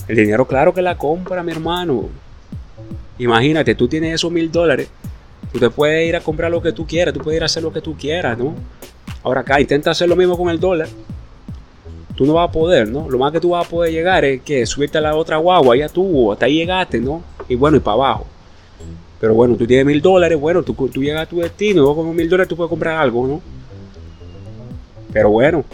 el 0.07 0.15
dinero, 0.15 0.45
claro 0.45 0.73
que 0.73 0.81
la 0.81 0.97
compra, 0.97 1.43
mi 1.43 1.51
hermano. 1.51 2.09
Imagínate, 3.19 3.75
tú 3.75 3.87
tienes 3.87 4.13
esos 4.13 4.31
mil 4.31 4.51
dólares, 4.51 4.89
tú 5.51 5.59
te 5.59 5.69
puedes 5.69 6.07
ir 6.07 6.15
a 6.15 6.21
comprar 6.21 6.51
lo 6.51 6.61
que 6.61 6.71
tú 6.71 6.85
quieras, 6.85 7.13
tú 7.13 7.19
puedes 7.19 7.37
ir 7.37 7.43
a 7.43 7.47
hacer 7.47 7.63
lo 7.63 7.73
que 7.73 7.81
tú 7.81 7.95
quieras, 7.97 8.37
¿no? 8.37 8.55
Ahora 9.23 9.41
acá 9.41 9.59
intenta 9.59 9.91
hacer 9.91 10.07
lo 10.07 10.15
mismo 10.15 10.37
con 10.37 10.49
el 10.49 10.59
dólar. 10.59 10.87
Tú 12.15 12.25
no 12.25 12.33
vas 12.33 12.49
a 12.49 12.51
poder, 12.51 12.89
¿no? 12.89 13.09
Lo 13.09 13.17
más 13.17 13.31
que 13.31 13.39
tú 13.39 13.49
vas 13.49 13.65
a 13.65 13.69
poder 13.69 13.91
llegar 13.91 14.23
es 14.25 14.41
que 14.41 14.65
subirte 14.65 14.97
a 14.97 15.01
la 15.01 15.15
otra 15.15 15.37
guagua, 15.37 15.75
ya 15.75 15.89
tú, 15.89 16.31
hasta 16.31 16.45
ahí 16.45 16.55
llegaste, 16.55 16.99
¿no? 16.99 17.21
Y 17.49 17.55
bueno, 17.55 17.77
y 17.77 17.79
para 17.79 17.95
abajo. 17.95 18.25
Pero 19.19 19.33
bueno, 19.33 19.55
tú 19.55 19.65
tienes 19.67 19.85
mil 19.85 20.01
dólares, 20.01 20.39
bueno, 20.39 20.63
tú, 20.63 20.73
tú 20.73 21.01
llegas 21.01 21.23
a 21.23 21.29
tu 21.29 21.39
destino, 21.39 21.91
y 21.91 21.95
con 21.95 22.15
mil 22.15 22.29
dólares 22.29 22.47
tú 22.47 22.55
puedes 22.55 22.69
comprar 22.69 22.97
algo, 22.97 23.27
¿no? 23.27 23.41
Pero 25.11 25.31
bueno, 25.31 25.65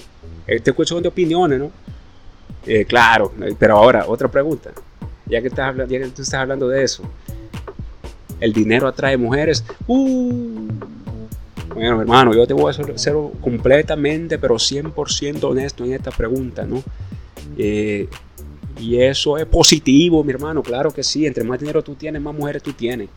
esta 0.48 0.72
es 0.72 0.76
cuestión 0.76 1.02
de 1.02 1.10
opiniones, 1.10 1.60
¿no? 1.60 1.72
Eh, 2.66 2.86
claro, 2.86 3.32
pero 3.60 3.78
ahora, 3.78 4.06
otra 4.08 4.30
pregunta. 4.30 4.72
Ya 5.26 5.42
que, 5.42 5.48
estás, 5.48 5.76
que 5.88 6.00
tú 6.10 6.22
estás 6.22 6.34
hablando 6.34 6.68
de 6.68 6.84
eso, 6.84 7.04
el 8.40 8.54
dinero 8.54 8.88
atrae 8.88 9.18
mujeres. 9.18 9.64
Uh, 9.88 10.68
bueno, 11.74 12.02
hermano, 12.02 12.34
yo 12.34 12.46
te 12.46 12.54
voy 12.54 12.70
a 12.70 12.74
ser, 12.74 13.16
completamente, 13.42 14.38
pero 14.38 14.56
100% 14.56 15.44
honesto 15.44 15.86
en 15.86 15.94
esta 15.94 16.12
pregunta, 16.12 16.66
¿no? 16.66 16.84
Eh, 17.58 18.08
y 18.80 18.98
eso 18.98 19.38
es 19.38 19.46
positivo, 19.46 20.24
mi 20.24 20.32
hermano, 20.34 20.62
claro 20.62 20.92
que 20.92 21.04
sí. 21.04 21.26
Entre 21.26 21.44
más 21.44 21.60
dinero 21.60 21.82
tú 21.84 21.96
tienes, 21.96 22.22
más 22.22 22.36
mujeres 22.36 22.62
tú 22.62 22.74
tienes. 22.74 23.10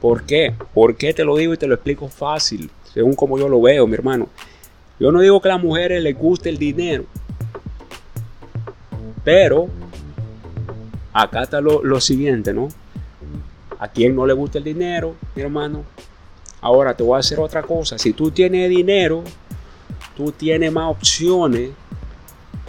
¿Por 0.00 0.24
qué? 0.24 0.54
¿Por 0.74 0.96
qué 0.96 1.12
te 1.12 1.24
lo 1.24 1.36
digo 1.36 1.54
y 1.54 1.56
te 1.56 1.66
lo 1.66 1.74
explico 1.74 2.08
fácil? 2.08 2.70
Según 2.92 3.14
como 3.14 3.38
yo 3.38 3.48
lo 3.48 3.60
veo, 3.60 3.86
mi 3.86 3.94
hermano. 3.94 4.28
Yo 4.98 5.12
no 5.12 5.20
digo 5.20 5.40
que 5.40 5.48
a 5.48 5.54
las 5.54 5.62
mujeres 5.62 6.02
les 6.02 6.16
guste 6.16 6.48
el 6.48 6.58
dinero. 6.58 7.04
Pero 9.24 9.68
acá 11.12 11.42
está 11.42 11.60
lo, 11.60 11.82
lo 11.82 12.00
siguiente, 12.00 12.52
¿no? 12.52 12.68
A 13.78 13.88
quien 13.88 14.14
no 14.14 14.26
le 14.26 14.32
gusta 14.32 14.58
el 14.58 14.64
dinero, 14.64 15.14
mi 15.34 15.42
hermano, 15.42 15.84
Ahora 16.60 16.94
te 16.94 17.02
voy 17.02 17.16
a 17.16 17.20
hacer 17.20 17.40
otra 17.40 17.62
cosa. 17.62 17.98
Si 17.98 18.12
tú 18.12 18.30
tienes 18.30 18.68
dinero, 18.68 19.24
tú 20.16 20.30
tienes 20.30 20.70
más 20.70 20.90
opciones 20.90 21.70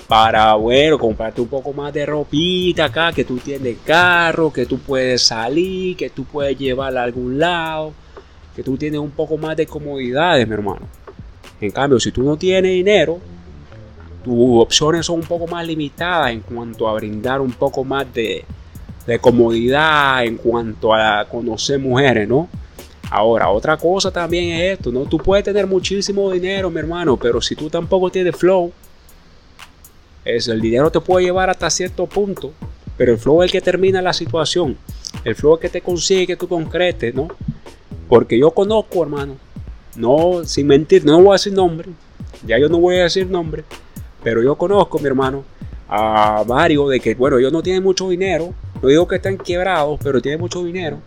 para, 0.08 0.54
bueno, 0.56 0.98
comprarte 0.98 1.42
un 1.42 1.48
poco 1.48 1.74
más 1.74 1.94
de 1.94 2.06
ropita 2.06 2.86
acá, 2.86 3.12
que 3.12 3.26
tú 3.26 3.38
tienes 3.38 3.78
carro, 3.86 4.52
que 4.52 4.66
tú 4.66 4.80
puedes 4.80 5.24
salir, 5.24 5.98
que 5.98 6.10
tú 6.10 6.24
puedes 6.24 6.58
llevarla 6.58 7.02
a 7.02 7.04
algún 7.04 7.38
lado, 7.38 7.94
que 8.56 8.64
tú 8.64 8.78
tienes 8.78 9.00
un 9.00 9.12
poco 9.12 9.38
más 9.38 9.58
de 9.58 9.66
comodidades, 9.66 10.48
mi 10.48 10.54
hermano. 10.54 10.88
En 11.60 11.72
cambio, 11.72 12.00
si 12.00 12.12
tú 12.12 12.24
no 12.24 12.38
tienes 12.38 12.72
dinero, 12.72 13.20
tus 14.24 14.62
opciones 14.62 15.06
son 15.06 15.20
un 15.20 15.26
poco 15.26 15.48
más 15.48 15.66
limitadas 15.66 16.32
en 16.32 16.42
cuanto 16.42 16.88
a 16.88 16.94
brindar 16.94 17.42
un 17.42 17.52
poco 17.52 17.84
más 17.84 18.06
de, 18.14 18.46
comodidad, 19.20 20.24
en 20.24 20.38
cuanto 20.38 20.94
a 20.94 21.26
conocer 21.26 21.80
mujeres, 21.80 22.28
¿no? 22.28 22.48
Ahora, 23.10 23.50
otra 23.50 23.76
cosa 23.76 24.10
también 24.10 24.56
es 24.56 24.78
esto, 24.78 24.90
¿no? 24.90 25.02
Tú 25.02 25.18
puedes 25.18 25.44
tener 25.44 25.68
muchísimo 25.68 26.32
dinero, 26.32 26.70
mi 26.70 26.80
hermano, 26.80 27.18
pero 27.18 27.42
si 27.42 27.56
tú 27.56 27.70
tampoco 27.70 28.10
tienes 28.10 28.36
flow, 28.38 28.72
es, 30.24 30.48
el 30.48 30.62
dinero 30.62 30.90
te 30.90 31.02
puede 31.02 31.26
llevar 31.26 31.50
hasta 31.50 31.70
cierto 31.70 32.06
punto, 32.06 32.54
pero 32.96 33.12
el 33.12 33.18
flow 33.18 33.42
es 33.42 33.48
el 33.48 33.52
que 33.52 33.62
termina 33.62 34.02
la 34.02 34.14
situación. 34.14 34.78
El 35.26 35.36
flow 35.36 35.56
es 35.56 35.58
el 35.58 35.62
que 35.62 35.70
te 35.70 35.82
consigue 35.82 36.28
que 36.28 36.38
tú 36.38 36.48
concretes, 36.48 37.14
¿no? 37.14 37.28
Porque 38.08 38.40
yo 38.40 38.52
conozco, 38.52 39.04
hermano, 39.04 39.36
no, 39.96 40.46
sin 40.46 40.68
mentir, 40.68 41.04
no 41.04 41.22
voy 41.22 41.32
a 41.32 41.34
decir 41.34 41.52
nombre, 41.52 41.90
ya 42.46 42.58
yo 42.58 42.70
no 42.70 42.80
voy 42.80 42.96
a 42.98 43.04
decir 43.04 43.28
nombre, 43.28 43.66
pero 44.24 44.42
yo 44.42 44.56
conozco, 44.56 45.00
mi 45.00 45.08
hermano, 45.08 45.44
a 45.88 46.44
varios 46.46 46.90
de 46.90 47.00
que, 47.00 47.16
bueno, 47.16 47.38
ellos 47.38 47.52
no 47.52 47.62
tienen 47.62 47.84
mucho 47.84 48.10
dinero, 48.10 48.54
no 48.82 48.88
digo 48.88 49.08
que 49.08 49.16
están 49.16 49.38
quebrados, 49.38 50.00
pero 50.02 50.22
tienen 50.22 50.40
mucho 50.40 50.64
dinero 50.64 50.98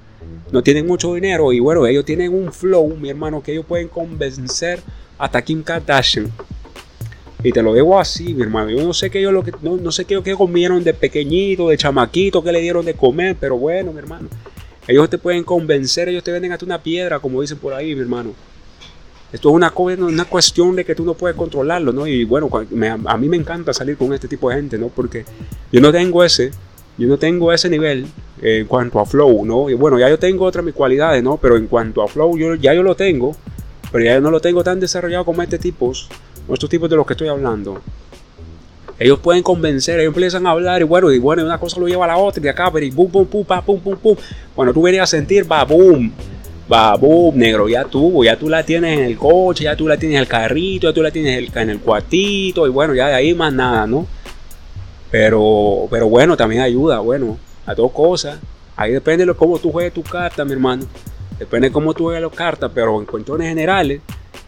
no 0.54 0.62
tienen 0.62 0.86
mucho 0.86 1.14
dinero 1.14 1.52
y 1.52 1.60
bueno, 1.60 1.86
ellos 1.86 2.04
tienen 2.04 2.32
un 2.32 2.52
flow, 2.52 2.96
mi 2.96 3.10
hermano, 3.10 3.42
que 3.42 3.52
ellos 3.52 3.64
pueden 3.66 3.88
convencer 3.88 4.80
hasta 5.18 5.42
Kim 5.42 5.62
Kardashian. 5.62 6.30
Y 7.42 7.52
te 7.52 7.62
lo 7.62 7.74
digo 7.74 7.98
así, 7.98 8.32
mi 8.32 8.42
hermano. 8.42 8.70
Yo 8.70 8.82
no 8.84 8.94
sé 8.94 9.10
qué 9.10 9.18
ellos 9.18 9.32
lo 9.32 9.42
que 9.42 9.52
no, 9.60 9.92
sé 9.92 10.04
qué, 10.04 10.22
qué 10.22 10.34
comieron 10.34 10.82
de 10.82 10.94
pequeñito, 10.94 11.68
de 11.68 11.76
chamaquito, 11.76 12.42
que 12.42 12.52
le 12.52 12.60
dieron 12.60 12.84
de 12.86 12.94
comer, 12.94 13.36
pero 13.38 13.58
bueno, 13.58 13.92
mi 13.92 13.98
hermano. 13.98 14.28
Ellos 14.86 15.10
te 15.10 15.18
pueden 15.18 15.44
convencer, 15.44 16.08
ellos 16.08 16.22
te 16.22 16.30
venden 16.30 16.52
hasta 16.52 16.64
una 16.64 16.82
piedra, 16.82 17.18
como 17.18 17.40
dicen 17.40 17.58
por 17.58 17.74
ahí, 17.74 17.94
mi 17.94 18.00
hermano. 18.00 18.30
Esto 19.34 19.48
es 19.48 19.54
una, 19.56 19.72
una 19.76 20.24
cuestión 20.26 20.76
de 20.76 20.84
que 20.84 20.94
tú 20.94 21.04
no 21.04 21.14
puedes 21.14 21.36
controlarlo, 21.36 21.92
¿no? 21.92 22.06
Y 22.06 22.22
bueno, 22.22 22.48
a 23.04 23.16
mí 23.16 23.28
me 23.28 23.36
encanta 23.36 23.74
salir 23.74 23.96
con 23.96 24.14
este 24.14 24.28
tipo 24.28 24.48
de 24.48 24.54
gente, 24.54 24.78
¿no? 24.78 24.90
Porque 24.90 25.24
yo 25.72 25.80
no 25.80 25.90
tengo 25.90 26.22
ese, 26.22 26.52
yo 26.96 27.08
no 27.08 27.18
tengo 27.18 27.52
ese 27.52 27.68
nivel 27.68 28.06
en 28.40 28.64
cuanto 28.68 29.00
a 29.00 29.04
flow, 29.04 29.44
¿no? 29.44 29.68
Y 29.68 29.74
bueno, 29.74 29.98
ya 29.98 30.08
yo 30.08 30.20
tengo 30.20 30.44
otras 30.44 30.64
mis 30.64 30.72
cualidades, 30.72 31.20
¿no? 31.24 31.36
Pero 31.36 31.56
en 31.56 31.66
cuanto 31.66 32.00
a 32.00 32.06
flow, 32.06 32.38
yo, 32.38 32.54
ya 32.54 32.74
yo 32.74 32.84
lo 32.84 32.94
tengo, 32.94 33.34
pero 33.90 34.04
ya 34.04 34.20
no 34.20 34.30
lo 34.30 34.38
tengo 34.38 34.62
tan 34.62 34.78
desarrollado 34.78 35.24
como 35.24 35.42
este 35.42 35.58
tipo, 35.58 35.90
estos 35.90 36.70
tipos 36.70 36.88
de 36.88 36.94
los 36.94 37.04
que 37.04 37.14
estoy 37.14 37.26
hablando. 37.26 37.80
ellos 39.00 39.18
pueden 39.18 39.42
convencer, 39.42 39.98
ellos 39.98 40.14
empiezan 40.14 40.46
a 40.46 40.50
hablar 40.50 40.80
y 40.80 40.84
bueno, 40.84 41.10
y 41.10 41.18
bueno, 41.18 41.44
una 41.44 41.58
cosa 41.58 41.80
lo 41.80 41.88
lleva 41.88 42.04
a 42.04 42.08
la 42.08 42.18
otra 42.18 42.40
y 42.40 42.46
acá, 42.46 42.70
pero 42.72 42.86
y 42.86 42.92
pum, 42.92 43.10
pum, 43.10 43.26
pum, 43.26 43.44
pa, 43.44 43.60
pum, 43.60 43.80
pum, 43.80 43.96
pum. 43.96 44.16
Cuando 44.54 44.72
tú 44.72 44.82
venías 44.82 45.02
a 45.02 45.06
sentir, 45.08 45.50
va, 45.50 45.64
boom, 45.64 46.12
boom, 46.68 47.36
negro, 47.36 47.68
ya 47.68 47.84
tú, 47.84 48.24
ya 48.24 48.38
tú 48.38 48.48
la 48.48 48.64
tienes 48.64 48.98
en 48.98 49.04
el 49.04 49.16
coche, 49.16 49.64
ya 49.64 49.76
tú 49.76 49.86
la 49.86 49.96
tienes 49.96 50.16
en 50.16 50.22
el 50.22 50.28
carrito, 50.28 50.88
ya 50.88 50.94
tú 50.94 51.02
la 51.02 51.10
tienes 51.10 51.54
en 51.54 51.70
el 51.70 51.80
cuartito 51.80 52.66
y 52.66 52.70
bueno, 52.70 52.94
ya 52.94 53.08
de 53.08 53.14
ahí 53.14 53.34
más 53.34 53.52
nada, 53.52 53.86
¿no? 53.86 54.06
Pero, 55.10 55.86
pero 55.90 56.08
bueno, 56.08 56.36
también 56.36 56.62
ayuda, 56.62 56.98
bueno, 57.00 57.38
a 57.66 57.74
dos 57.74 57.92
cosas. 57.92 58.38
Ahí 58.76 58.92
depende 58.92 59.24
de 59.24 59.34
cómo 59.34 59.58
tú 59.58 59.70
juegues 59.70 59.92
tu 59.92 60.02
carta, 60.02 60.44
mi 60.44 60.52
hermano. 60.52 60.84
Depende 61.38 61.68
de 61.68 61.72
cómo 61.72 61.94
tú 61.94 62.04
juegues 62.04 62.22
las 62.22 62.32
cartas, 62.32 62.70
pero 62.74 62.98
en 62.98 63.06
cuestiones 63.06 63.48
generales, 63.48 64.00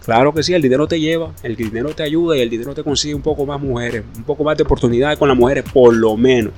claro 0.04 0.32
que 0.32 0.42
sí, 0.42 0.54
el 0.54 0.62
dinero 0.62 0.86
te 0.86 0.98
lleva, 0.98 1.32
el 1.42 1.54
dinero 1.54 1.94
te 1.94 2.02
ayuda 2.02 2.36
y 2.36 2.40
el 2.40 2.50
dinero 2.50 2.74
te 2.74 2.82
consigue 2.82 3.14
un 3.14 3.22
poco 3.22 3.46
más 3.46 3.60
mujeres, 3.60 4.02
un 4.16 4.24
poco 4.24 4.42
más 4.42 4.56
de 4.56 4.64
oportunidades 4.64 5.18
con 5.18 5.28
las 5.28 5.36
mujeres, 5.36 5.64
por 5.72 5.94
lo 5.94 6.16
menos. 6.16 6.52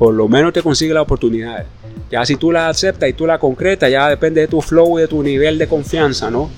Por 0.00 0.14
lo 0.14 0.28
menos 0.28 0.54
te 0.54 0.62
consigue 0.62 0.94
las 0.94 1.02
oportunidades. 1.02 1.66
Ya 2.10 2.24
si 2.24 2.36
tú 2.36 2.50
las 2.50 2.70
aceptas 2.70 3.06
y 3.06 3.12
tú 3.12 3.26
las 3.26 3.38
concretas, 3.38 3.90
ya 3.90 4.08
depende 4.08 4.40
de 4.40 4.48
tu 4.48 4.62
flow 4.62 4.98
y 4.98 5.02
de 5.02 5.08
tu 5.08 5.22
nivel 5.22 5.58
de 5.58 5.68
confianza, 5.68 6.30
¿no? 6.30 6.48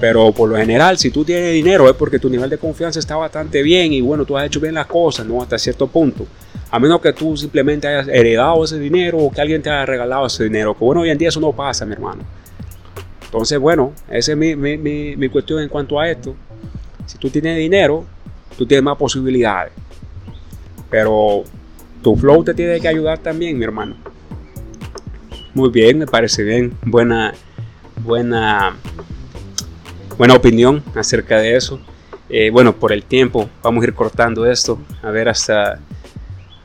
Pero 0.00 0.32
por 0.32 0.48
lo 0.48 0.56
general, 0.56 0.96
si 0.96 1.10
tú 1.10 1.26
tienes 1.26 1.52
dinero 1.52 1.90
es 1.90 1.94
porque 1.94 2.18
tu 2.18 2.30
nivel 2.30 2.48
de 2.48 2.56
confianza 2.56 3.00
está 3.00 3.16
bastante 3.16 3.62
bien 3.62 3.92
y 3.92 4.00
bueno, 4.00 4.24
tú 4.24 4.34
has 4.38 4.46
hecho 4.46 4.60
bien 4.60 4.72
las 4.72 4.86
cosas, 4.86 5.26
¿no? 5.26 5.42
Hasta 5.42 5.58
cierto 5.58 5.88
punto. 5.88 6.26
A 6.70 6.78
menos 6.78 7.02
que 7.02 7.12
tú 7.12 7.36
simplemente 7.36 7.86
hayas 7.86 8.08
heredado 8.08 8.64
ese 8.64 8.78
dinero 8.78 9.18
o 9.18 9.30
que 9.30 9.42
alguien 9.42 9.60
te 9.60 9.68
haya 9.68 9.84
regalado 9.84 10.24
ese 10.24 10.44
dinero. 10.44 10.72
Que 10.72 10.82
bueno, 10.86 11.02
hoy 11.02 11.10
en 11.10 11.18
día 11.18 11.28
eso 11.28 11.40
no 11.40 11.52
pasa, 11.52 11.84
mi 11.84 11.92
hermano. 11.92 12.22
Entonces, 13.26 13.58
bueno, 13.58 13.92
esa 14.10 14.32
es 14.32 14.38
mi, 14.38 14.56
mi, 14.56 14.78
mi, 14.78 15.28
cuestión 15.28 15.60
en 15.60 15.68
cuanto 15.68 16.00
a 16.00 16.08
esto. 16.08 16.34
Si 17.04 17.18
tú 17.18 17.28
tienes 17.28 17.58
dinero, 17.58 18.06
tú 18.56 18.64
tienes 18.64 18.82
más 18.82 18.96
posibilidades. 18.96 19.70
Pero 20.88 21.44
tu 22.02 22.16
flow 22.16 22.44
te 22.44 22.54
tiene 22.54 22.80
que 22.80 22.88
ayudar 22.88 23.18
también, 23.18 23.58
mi 23.58 23.64
hermano. 23.64 23.96
Muy 25.54 25.70
bien, 25.70 25.98
me 25.98 26.06
parece 26.06 26.42
bien. 26.42 26.72
Buena, 26.84 27.34
buena, 28.04 28.76
buena 30.16 30.34
opinión 30.34 30.82
acerca 30.94 31.38
de 31.38 31.56
eso. 31.56 31.80
Eh, 32.28 32.50
bueno, 32.50 32.74
por 32.74 32.92
el 32.92 33.04
tiempo 33.04 33.48
vamos 33.62 33.82
a 33.82 33.86
ir 33.86 33.94
cortando 33.94 34.46
esto. 34.46 34.78
A 35.02 35.10
ver 35.10 35.28
hasta 35.28 35.80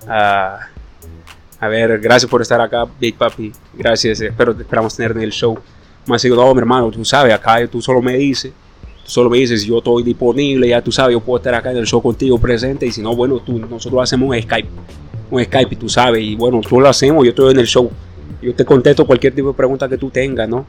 a, 0.08 1.68
ver, 1.68 2.00
gracias 2.00 2.30
por 2.30 2.42
estar 2.42 2.60
acá, 2.60 2.86
Big 3.00 3.16
Papi. 3.16 3.52
Gracias, 3.74 4.20
espero, 4.22 4.52
esperamos 4.52 4.96
tener 4.96 5.12
en 5.12 5.22
el 5.22 5.32
show. 5.32 5.58
Ha 6.10 6.20
sido, 6.20 6.36
no, 6.36 6.54
mi 6.54 6.60
hermano, 6.60 6.92
tú 6.92 7.06
sabes, 7.06 7.34
acá 7.34 7.66
tú 7.68 7.82
solo 7.82 8.02
me 8.02 8.18
dices, 8.18 8.52
tú 9.04 9.10
solo 9.10 9.30
me 9.30 9.38
dices, 9.38 9.64
yo 9.64 9.78
estoy 9.78 10.04
disponible, 10.04 10.68
ya 10.68 10.82
tú 10.82 10.92
sabes, 10.92 11.14
yo 11.14 11.22
puedo 11.22 11.38
estar 11.38 11.56
acá 11.56 11.72
en 11.72 11.78
el 11.78 11.88
show 11.88 12.02
contigo 12.02 12.38
presente. 12.38 12.86
Y 12.86 12.92
si 12.92 13.02
no, 13.02 13.16
bueno, 13.16 13.40
tú, 13.40 13.58
nosotros 13.58 14.04
hacemos 14.04 14.36
Skype, 14.36 14.68
un 15.34 15.44
Skype, 15.44 15.76
tú 15.76 15.90
sabes, 15.90 16.22
y 16.22 16.36
bueno, 16.36 16.62
tú 16.62 16.80
lo 16.80 16.88
hacemos, 16.88 17.24
yo 17.24 17.30
estoy 17.30 17.52
en 17.52 17.60
el 17.60 17.68
show. 17.68 17.90
Yo 18.42 18.54
te 18.54 18.66
contesto 18.66 19.06
cualquier 19.06 19.34
tipo 19.34 19.48
de 19.50 19.54
pregunta 19.54 19.88
que 19.88 19.98
tú 19.98 20.10
tengas, 20.10 20.48
¿no? 20.48 20.66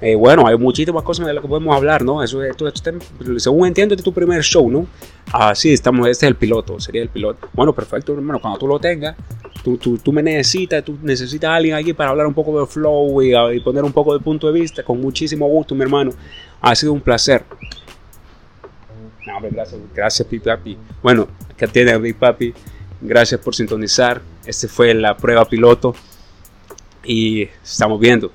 Eh, 0.00 0.16
bueno, 0.16 0.46
hay 0.46 0.58
muchísimas 0.58 1.04
cosas 1.04 1.26
de 1.26 1.32
las 1.32 1.40
que 1.40 1.48
podemos 1.48 1.74
hablar, 1.76 2.02
¿no? 2.02 2.22
Eso, 2.22 2.42
esto, 2.42 2.66
según 3.36 3.68
entiendo, 3.68 3.94
este 3.94 4.00
es 4.00 4.04
tu 4.04 4.12
primer 4.12 4.42
show, 4.42 4.68
¿no? 4.68 4.86
Ah, 5.32 5.54
sí, 5.54 5.72
estamos, 5.72 6.08
este 6.08 6.26
es 6.26 6.30
el 6.30 6.34
piloto, 6.34 6.80
sería 6.80 7.02
el 7.02 7.08
piloto. 7.08 7.48
Bueno, 7.52 7.72
perfecto, 7.72 8.12
hermano, 8.12 8.40
cuando 8.40 8.58
tú 8.58 8.66
lo 8.66 8.80
tengas, 8.80 9.16
tú, 9.62 9.78
tú, 9.78 10.12
me 10.12 10.22
necesitas, 10.22 10.84
tú 10.84 10.98
necesitas 11.02 11.48
a 11.50 11.54
alguien 11.54 11.76
aquí 11.76 11.92
para 11.92 12.10
hablar 12.10 12.26
un 12.26 12.34
poco 12.34 12.60
de 12.60 12.66
flow 12.66 13.22
y, 13.22 13.32
y, 13.54 13.60
poner 13.60 13.84
un 13.84 13.92
poco 13.92 14.12
de 14.12 14.22
punto 14.22 14.52
de 14.52 14.60
vista, 14.60 14.82
con 14.82 15.00
muchísimo 15.00 15.46
gusto, 15.46 15.74
mi 15.74 15.82
hermano. 15.82 16.10
Ha 16.60 16.74
sido 16.74 16.92
un 16.92 17.00
placer. 17.00 17.44
No, 19.24 19.40
gracias, 19.40 19.80
gracias, 19.94 20.28
Big 20.28 20.42
Papi. 20.42 20.76
Bueno, 21.00 21.28
acá 21.48 21.68
tiene 21.68 21.96
Big 21.98 22.16
Papi. 22.16 22.52
Gracias 23.04 23.40
por 23.40 23.54
sintonizar. 23.54 24.22
Este 24.46 24.68
fue 24.68 24.94
la 24.94 25.16
prueba 25.16 25.44
piloto 25.48 25.94
y 27.04 27.42
estamos 27.42 27.98
viendo. 27.98 28.30